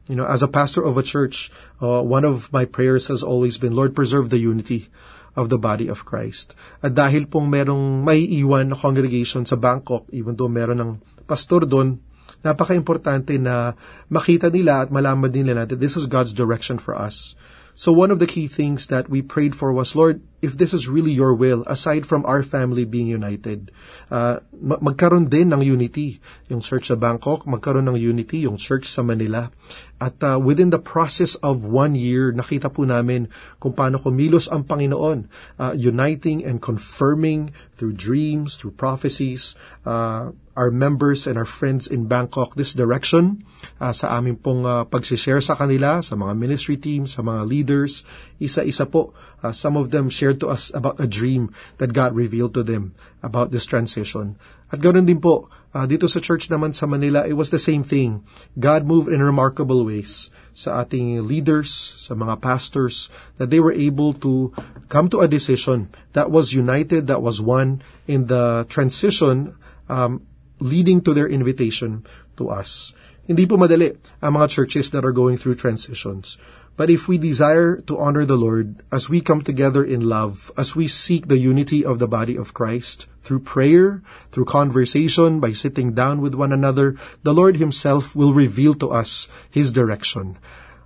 You 0.09 0.21
know, 0.21 0.29
as 0.29 0.45
a 0.45 0.49
pastor 0.53 0.85
of 0.85 1.01
a 1.01 1.05
church, 1.05 1.49
uh, 1.81 2.05
one 2.05 2.29
of 2.29 2.53
my 2.53 2.69
prayers 2.69 3.09
has 3.09 3.25
always 3.25 3.57
been, 3.57 3.73
Lord, 3.73 3.97
preserve 3.97 4.29
the 4.29 4.41
unity 4.41 4.93
of 5.33 5.49
the 5.49 5.57
body 5.57 5.89
of 5.89 6.05
Christ. 6.05 6.53
At 6.85 7.01
dahil 7.01 7.33
pong 7.33 7.49
merong 7.49 8.05
maiiwan 8.05 8.73
na 8.73 8.77
congregation 8.77 9.49
sa 9.49 9.57
Bangkok, 9.57 10.05
even 10.13 10.37
though 10.37 10.53
meron 10.53 10.85
ng 10.85 10.93
pastor 11.25 11.65
doon, 11.65 12.05
napaka-importante 12.45 13.41
na 13.41 13.75
makita 14.13 14.53
nila 14.53 14.85
at 14.85 14.93
malaman 14.93 15.33
nila 15.33 15.65
natin 15.65 15.81
this 15.81 15.97
is 15.97 16.07
God's 16.07 16.33
direction 16.33 16.77
for 16.77 16.93
us. 16.93 17.35
So 17.75 17.91
one 17.91 18.15
of 18.15 18.23
the 18.23 18.31
key 18.31 18.47
things 18.47 18.87
that 18.87 19.11
we 19.11 19.19
prayed 19.19 19.59
for 19.59 19.75
was, 19.75 19.99
Lord, 19.99 20.23
if 20.45 20.61
this 20.61 20.77
is 20.77 20.93
really 20.93 21.17
your 21.17 21.33
will, 21.33 21.65
aside 21.65 22.05
from 22.05 22.29
our 22.29 22.45
family 22.45 22.85
being 22.85 23.09
united, 23.09 23.73
uh, 24.13 24.45
magkaroon 24.61 25.33
din 25.33 25.49
ng 25.49 25.65
unity. 25.65 26.21
Yung 26.53 26.61
church 26.61 26.93
sa 26.93 27.01
Bangkok, 27.01 27.49
magkaroon 27.49 27.89
ng 27.89 27.97
unity, 27.97 28.45
yung 28.45 28.61
church 28.61 28.93
sa 28.93 29.01
Manila. 29.01 29.49
At 29.97 30.21
uh, 30.21 30.37
within 30.37 30.69
the 30.69 30.83
process 30.83 31.33
of 31.41 31.65
one 31.65 31.97
year, 31.97 32.29
nakita 32.29 32.69
po 32.69 32.85
namin 32.85 33.33
kung 33.57 33.73
paano 33.73 33.97
kumilos 33.97 34.53
ang 34.53 34.69
Panginoon, 34.69 35.33
uh, 35.57 35.73
uniting 35.73 36.45
and 36.45 36.61
confirming 36.61 37.57
through 37.81 37.97
dreams, 37.97 38.61
through 38.61 38.77
prophecies, 38.77 39.57
uh, 39.89 40.29
our 40.55 40.71
members 40.71 41.27
and 41.27 41.35
our 41.35 41.49
friends 41.49 41.91
in 41.91 42.07
Bangkok 42.07 42.55
this 42.55 42.75
direction 42.75 43.43
uh, 43.83 43.91
sa 43.91 44.19
aming 44.19 44.39
pong 44.39 44.63
uh, 44.63 44.87
pag-share 44.87 45.43
sa 45.43 45.59
kanila, 45.59 45.99
sa 46.03 46.15
mga 46.15 46.35
ministry 46.39 46.79
teams, 46.79 47.19
sa 47.19 47.27
mga 47.27 47.43
leaders. 47.47 48.07
Isa-isa 48.43 48.91
po, 48.91 49.15
uh, 49.43 49.55
some 49.55 49.79
of 49.79 49.91
them 49.95 50.11
shared 50.11 50.41
to 50.43 50.51
us 50.51 50.75
about 50.75 50.99
a 50.99 51.07
dream 51.07 51.55
that 51.79 51.95
God 51.95 52.15
revealed 52.15 52.55
to 52.55 52.63
them 52.67 52.95
about 53.23 53.55
this 53.55 53.67
transition. 53.67 54.37
At 54.75 54.83
ganoon 54.83 55.07
din 55.07 55.23
po, 55.23 55.47
uh, 55.71 55.87
dito 55.87 56.11
sa 56.11 56.19
church 56.19 56.51
naman 56.51 56.75
sa 56.75 56.87
Manila, 56.91 57.23
it 57.23 57.39
was 57.39 57.55
the 57.55 57.63
same 57.63 57.87
thing. 57.87 58.27
God 58.59 58.87
moved 58.87 59.07
in 59.07 59.23
remarkable 59.23 59.87
ways 59.87 60.35
sa 60.55 60.83
ating 60.83 61.27
leaders, 61.27 61.71
sa 61.71 62.15
mga 62.15 62.43
pastors, 62.43 63.11
that 63.39 63.51
they 63.51 63.59
were 63.59 63.75
able 63.75 64.15
to 64.19 64.55
come 64.91 65.11
to 65.11 65.23
a 65.23 65.31
decision 65.31 65.91
that 66.15 66.31
was 66.31 66.55
united, 66.55 67.07
that 67.07 67.23
was 67.23 67.43
one 67.43 67.83
in 68.07 68.27
the 68.27 68.67
transition 68.71 69.55
um, 69.91 70.23
leading 70.59 71.03
to 71.03 71.15
their 71.15 71.27
invitation 71.27 72.07
to 72.39 72.51
us. 72.51 72.95
Hindi 73.25 73.47
po 73.49 73.57
madali 73.57 73.97
ang 74.21 74.37
mga 74.37 74.51
churches 74.53 74.93
that 74.93 75.05
are 75.05 75.15
going 75.15 75.41
through 75.41 75.57
transitions. 75.57 76.37
But 76.75 76.91
if 76.91 77.07
we 77.07 77.23
desire 77.23 77.79
to 77.87 77.99
honor 77.99 78.27
the 78.27 78.37
Lord 78.37 78.83
as 78.91 79.09
we 79.09 79.23
come 79.23 79.47
together 79.47 79.85
in 79.85 80.11
love, 80.11 80.51
as 80.59 80.75
we 80.75 80.91
seek 80.91 81.29
the 81.31 81.39
unity 81.39 81.85
of 81.87 82.03
the 82.03 82.11
body 82.11 82.35
of 82.35 82.51
Christ 82.51 83.07
through 83.23 83.47
prayer, 83.47 84.03
through 84.35 84.51
conversation, 84.51 85.39
by 85.39 85.55
sitting 85.55 85.95
down 85.95 86.21
with 86.21 86.35
one 86.35 86.51
another, 86.51 86.99
the 87.23 87.33
Lord 87.33 87.63
Himself 87.63 88.17
will 88.19 88.35
reveal 88.35 88.75
to 88.83 88.91
us 88.91 89.31
His 89.47 89.71
direction. 89.71 90.35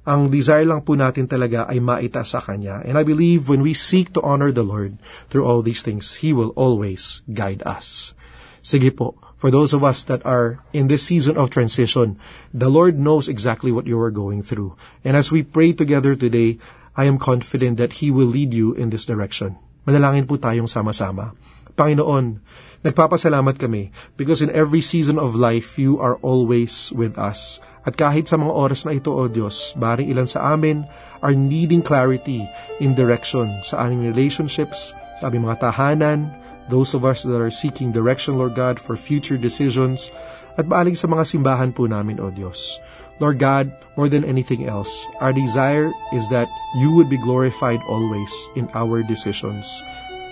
Ang 0.05 0.29
desire 0.29 0.65
lang 0.65 0.85
po 0.85 0.93
natin 0.93 1.25
talaga 1.25 1.65
ay 1.69 1.81
maita 1.81 2.25
sa 2.25 2.41
Kanya. 2.41 2.85
And 2.85 2.97
I 2.97 3.05
believe 3.05 3.49
when 3.49 3.65
we 3.65 3.73
seek 3.73 4.13
to 4.13 4.25
honor 4.25 4.53
the 4.53 4.65
Lord 4.65 5.01
through 5.33 5.45
all 5.49 5.65
these 5.65 5.81
things, 5.81 6.21
He 6.21 6.37
will 6.37 6.53
always 6.53 7.25
guide 7.33 7.65
us. 7.65 8.13
Sige 8.61 8.93
po, 8.93 9.17
for 9.39 9.55
those 9.55 9.73
of 9.73 9.87
us 9.87 10.03
that 10.11 10.27
are 10.27 10.59
in 10.75 10.91
this 10.91 11.07
season 11.07 11.39
of 11.39 11.49
transition, 11.55 12.19
the 12.53 12.69
Lord 12.69 12.99
knows 12.99 13.31
exactly 13.31 13.71
what 13.71 13.87
you 13.87 13.99
are 14.03 14.11
going 14.11 14.43
through. 14.43 14.75
And 15.07 15.17
as 15.17 15.31
we 15.31 15.47
pray 15.47 15.73
together 15.73 16.19
today, 16.19 16.59
I 16.99 17.07
am 17.07 17.23
confident 17.23 17.79
that 17.79 18.03
He 18.03 18.11
will 18.11 18.27
lead 18.27 18.53
you 18.53 18.75
in 18.75 18.91
this 18.91 19.07
direction. 19.07 19.55
Manalangin 19.87 20.27
po 20.27 20.37
tayong 20.37 20.67
sama-sama. 20.67 21.39
Panginoon, 21.79 22.43
nagpapasalamat 22.83 23.55
kami 23.63 23.95
because 24.19 24.43
in 24.43 24.51
every 24.51 24.83
season 24.83 25.15
of 25.15 25.39
life, 25.39 25.79
you 25.79 26.03
are 26.03 26.19
always 26.27 26.91
with 26.91 27.15
us. 27.15 27.63
At 27.87 27.95
kahit 27.95 28.27
sa 28.27 28.37
mga 28.37 28.51
oras 28.51 28.83
na 28.83 28.99
ito, 28.99 29.15
O 29.15 29.31
Diyos, 29.31 29.79
baring 29.79 30.11
ilan 30.11 30.27
sa 30.27 30.51
amin 30.51 30.83
are 31.23 31.39
needing 31.39 31.83
clarity 31.83 32.43
in 32.83 32.99
direction 32.99 33.63
sa 33.63 33.87
aming 33.87 34.03
relationships, 34.03 34.91
sa 35.23 35.31
aming 35.31 35.47
mga 35.47 35.71
tahanan, 35.71 36.35
those 36.69 36.95
of 36.95 37.05
us 37.05 37.23
that 37.23 37.41
are 37.41 37.51
seeking 37.51 37.93
direction, 37.93 38.37
Lord 38.37 38.55
God, 38.55 38.79
for 38.79 38.97
future 38.97 39.37
decisions, 39.37 40.13
at 40.57 40.69
baaling 40.69 40.95
sa 40.95 41.09
mga 41.09 41.25
simbahan 41.25 41.75
po 41.75 41.87
namin, 41.87 42.21
O 42.21 42.31
Diyos. 42.31 42.79
Lord 43.19 43.39
God, 43.43 43.75
more 43.99 44.09
than 44.09 44.23
anything 44.23 44.67
else, 44.71 44.91
our 45.19 45.33
desire 45.33 45.91
is 46.15 46.29
that 46.31 46.47
you 46.79 46.95
would 46.95 47.11
be 47.11 47.19
glorified 47.19 47.83
always 47.91 48.31
in 48.55 48.71
our 48.75 49.03
decisions. 49.03 49.67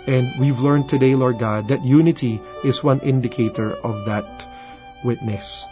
And 0.06 0.30
we've 0.38 0.62
learned 0.62 0.88
today, 0.88 1.18
Lord 1.18 1.42
God, 1.42 1.66
that 1.66 1.82
unity 1.82 2.38
is 2.62 2.86
one 2.86 3.02
indicator 3.02 3.74
of 3.82 4.06
that 4.06 4.26
witness. 5.02 5.66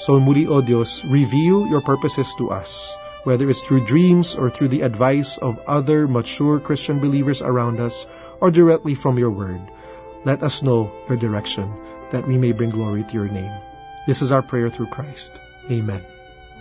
So 0.00 0.18
muli, 0.18 0.48
O 0.48 0.64
Diyos, 0.64 1.04
reveal 1.04 1.68
your 1.68 1.84
purposes 1.84 2.32
to 2.40 2.48
us, 2.48 2.96
whether 3.24 3.48
it's 3.48 3.62
through 3.62 3.84
dreams 3.84 4.34
or 4.34 4.48
through 4.48 4.68
the 4.68 4.80
advice 4.80 5.36
of 5.38 5.60
other 5.68 6.08
mature 6.08 6.58
Christian 6.60 6.98
believers 6.98 7.42
around 7.42 7.78
us, 7.78 8.08
or 8.40 8.50
directly 8.50 8.94
from 8.94 9.18
your 9.18 9.30
word. 9.30 9.60
Let 10.24 10.42
us 10.42 10.62
know 10.62 10.90
your 11.08 11.18
direction, 11.18 11.68
that 12.10 12.26
we 12.26 12.38
may 12.38 12.52
bring 12.52 12.70
glory 12.70 13.04
to 13.04 13.12
your 13.12 13.28
name. 13.28 13.52
This 14.06 14.22
is 14.22 14.32
our 14.32 14.42
prayer 14.42 14.70
through 14.70 14.88
Christ. 14.88 15.32
Amen. 15.70 16.00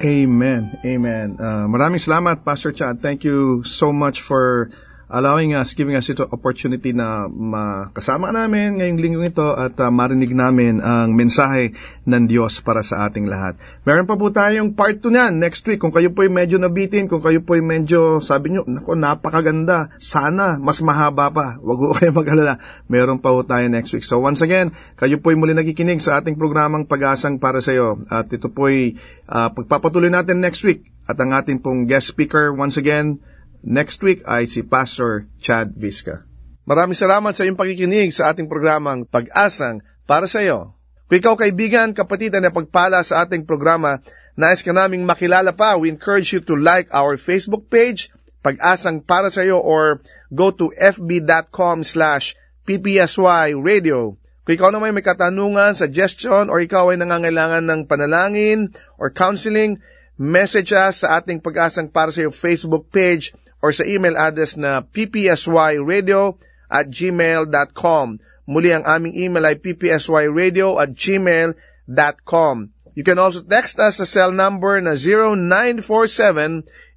Amen. 0.04 0.80
Amen. 0.84 1.38
Uh, 1.39 1.67
maraming 1.71 2.04
salamat, 2.04 2.43
Pastor 2.43 2.71
Chad. 2.76 2.99
Thank 2.99 3.23
you 3.23 3.63
so 3.63 3.93
much 3.93 4.19
for 4.19 4.71
allowing 5.12 5.56
us, 5.58 5.76
giving 5.76 5.98
us 5.98 6.08
ito 6.08 6.24
opportunity 6.28 6.96
na 6.96 7.28
makasama 7.28 8.32
namin 8.32 8.80
ngayong 8.80 9.00
linggo 9.00 9.22
ito 9.24 9.46
at 9.56 9.76
uh, 9.80 9.92
marinig 9.92 10.32
namin 10.32 10.80
ang 10.80 11.12
mensahe 11.12 11.76
ng 12.04 12.24
Diyos 12.28 12.60
para 12.63 12.84
sa 12.84 13.08
ating 13.08 13.28
lahat. 13.28 13.60
Meron 13.84 14.08
pa 14.08 14.16
po 14.16 14.32
tayong 14.32 14.76
part 14.76 15.00
2 15.00 15.12
niyan 15.12 15.34
next 15.39 15.63
week. 15.68 15.80
Kung 15.80 15.92
kayo 15.92 16.12
po 16.12 16.24
ay 16.24 16.32
medyo 16.32 16.60
nabitin, 16.60 17.08
kung 17.08 17.24
kayo 17.24 17.44
po 17.44 17.56
ay 17.56 17.63
medyo, 17.63 18.24
sabi 18.24 18.56
nyo, 18.56 18.63
nako, 18.68 18.96
napakaganda. 18.96 19.92
Sana, 20.00 20.56
mas 20.60 20.80
mahaba 20.80 21.32
pa. 21.32 21.48
Huwag 21.60 21.78
po 21.80 21.94
kayo 22.00 22.12
mag-alala. 22.16 22.60
Meron 22.88 23.20
pa 23.20 23.32
po 23.32 23.44
tayo 23.44 23.68
next 23.68 23.92
week. 23.96 24.08
So 24.08 24.20
once 24.24 24.44
again, 24.44 24.76
kayo 24.96 25.20
po 25.20 25.32
ay 25.32 25.38
muli 25.39 25.56
nakikinig 25.56 26.00
sa 26.00 26.20
ating 26.20 26.36
programang 26.39 26.86
Pag-asang 26.88 27.39
para 27.39 27.63
sa 27.63 27.72
iyo. 27.72 28.04
At 28.12 28.32
ito 28.32 28.52
po 28.52 28.68
ay 28.68 29.00
uh, 29.28 29.50
pagpapatuloy 29.52 30.12
natin 30.12 30.44
next 30.44 30.63
week. 30.63 30.88
At 31.04 31.20
ang 31.20 31.36
ating 31.36 31.60
pong 31.60 31.84
guest 31.84 32.16
speaker, 32.16 32.56
once 32.56 32.80
again, 32.80 33.20
Next 33.63 34.04
week 34.04 34.19
ay 34.28 34.43
si 34.43 34.60
Pastor 34.60 35.32
Chad 35.39 35.71
Vizca. 35.80 36.28
Maraming 36.67 36.99
salamat 36.99 37.32
sa 37.32 37.47
iyong 37.47 37.56
pakikinig 37.56 38.12
sa 38.12 38.36
ating 38.36 38.52
programang 38.52 39.08
Pag-asang 39.08 39.80
para 40.04 40.28
sa 40.28 40.43
iyo. 40.43 40.76
Kung 41.08 41.19
ikaw 41.19 41.36
kaibigan, 41.39 41.95
kapatid 41.95 42.36
na 42.36 42.52
pagpala 42.52 42.99
sa 43.08 43.23
ating 43.23 43.47
programa, 43.47 44.04
nais 44.36 44.60
ka 44.60 44.76
naming 44.76 45.08
makilala 45.08 45.56
pa, 45.56 45.80
we 45.80 45.88
encourage 45.88 46.36
you 46.36 46.43
to 46.43 46.60
like 46.60 46.91
our 46.91 47.15
Facebook 47.15 47.71
page, 47.71 48.12
Pag-asang 48.43 48.99
para 48.99 49.32
sa 49.32 49.47
iyo, 49.47 49.63
or 49.63 50.04
go 50.28 50.52
to 50.52 50.76
fb.com 50.76 51.88
slash 51.88 52.36
ppsy 52.67 53.56
radio. 53.56 54.19
Kung 54.43 54.56
ikaw 54.60 54.69
naman 54.76 54.91
may 54.91 55.04
katanungan, 55.08 55.80
suggestion, 55.80 56.52
or 56.52 56.60
ikaw 56.60 56.91
ay 56.91 56.99
nangangailangan 56.99 57.63
ng 57.63 57.82
panalangin 57.88 58.76
or 58.99 59.08
counseling, 59.08 59.80
message 60.17 60.73
us 60.73 60.97
sa 61.02 61.19
ating 61.19 61.41
Pag-asang 61.41 61.89
para 61.89 62.12
sa 62.13 62.21
iyo 62.21 62.32
Facebook 62.32 62.89
page 62.93 63.34
or 63.63 63.71
sa 63.71 63.88
email 63.88 64.19
address 64.19 64.60
na 64.60 64.84
ppsyradio 64.84 66.36
at 66.69 66.89
gmail.com. 66.91 68.19
Muli 68.43 68.76
ang 68.76 68.84
aming 68.84 69.15
email 69.15 69.47
ay 69.47 69.56
ppsyradio 69.56 70.76
at 70.76 70.91
gmail.com. 70.91 72.76
You 72.93 73.02
can 73.02 73.17
also 73.17 73.41
text 73.41 73.82
us 73.82 73.97
sa 73.97 74.06
cell 74.06 74.30
number 74.30 74.78
na 74.78 74.93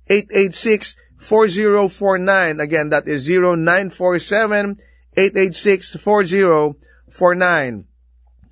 0947-886-4049. 0.04 2.60
Again, 2.60 2.92
that 2.92 3.08
is 3.08 3.24
0947-886-4049. 5.16 7.95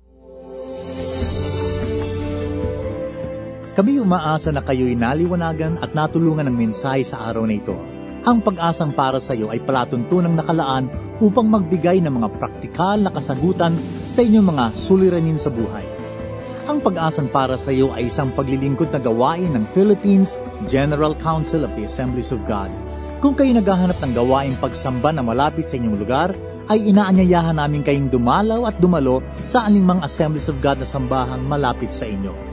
Kami 3.72 3.96
umaasa 3.96 4.52
na 4.52 4.61
kayo'y 4.61 4.92
naliwanagan 4.92 5.80
at 5.80 5.96
natulungan 5.96 6.44
ng 6.44 6.56
mensahe 6.61 7.00
sa 7.08 7.24
araw 7.32 7.48
na 7.48 7.56
ito. 7.56 7.72
Ang 8.22 8.44
pag-asang 8.44 8.92
para 8.92 9.16
sa 9.16 9.32
iyo 9.32 9.48
ay 9.48 9.64
palatuntunang 9.64 10.37
nakalaan 10.37 10.92
upang 11.24 11.48
magbigay 11.48 12.04
ng 12.04 12.12
mga 12.20 12.28
praktikal 12.37 13.00
na 13.00 13.08
kasagutan 13.08 13.80
sa 14.04 14.20
inyong 14.20 14.46
mga 14.52 14.64
suliranin 14.76 15.40
sa 15.40 15.48
buhay. 15.48 15.88
Ang 16.68 16.85
pag-asang 16.85 17.32
para 17.32 17.56
sa 17.56 17.72
iyo 17.72 17.90
ay 17.96 18.12
isang 18.12 18.28
paglilingkod 18.37 18.92
na 18.92 19.00
gawain 19.00 19.56
ng 19.56 19.64
Philippines 19.72 20.37
General 20.68 21.16
Council 21.24 21.64
of 21.64 21.72
the 21.72 21.88
Assemblies 21.88 22.28
of 22.28 22.44
God. 22.44 22.68
Kung 23.24 23.32
kayo 23.32 23.56
naghahanap 23.56 23.96
ng 24.04 24.12
gawaing 24.12 24.61
pagsamba 24.61 25.16
na 25.16 25.24
malapit 25.24 25.72
sa 25.72 25.80
inyong 25.80 25.96
lugar, 25.96 26.37
ay 26.68 26.92
inaanyayahan 26.92 27.56
namin 27.56 27.80
kayong 27.80 28.12
dumalaw 28.12 28.68
at 28.68 28.76
dumalo 28.78 29.24
sa 29.48 29.64
aningmang 29.64 30.04
Assemblies 30.04 30.46
of 30.52 30.61
God 30.61 30.78
na 30.78 30.87
sambahang 30.87 31.42
malapit 31.48 31.90
sa 31.90 32.04
inyo. 32.04 32.52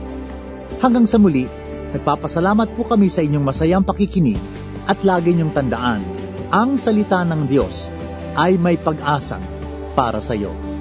Hanggang 0.80 1.04
sa 1.04 1.20
muli, 1.20 1.44
nagpapasalamat 1.92 2.72
po 2.72 2.88
kami 2.88 3.12
sa 3.12 3.20
inyong 3.20 3.44
masayang 3.44 3.84
pakikinig 3.84 4.40
at 4.88 5.04
lagi 5.04 5.36
niyong 5.36 5.52
tandaan, 5.52 6.00
ang 6.48 6.80
salita 6.80 7.20
ng 7.20 7.44
Diyos 7.44 7.92
ay 8.32 8.56
may 8.56 8.80
pag-asang 8.80 9.44
para 9.92 10.24
sa 10.24 10.32
iyo. 10.32 10.79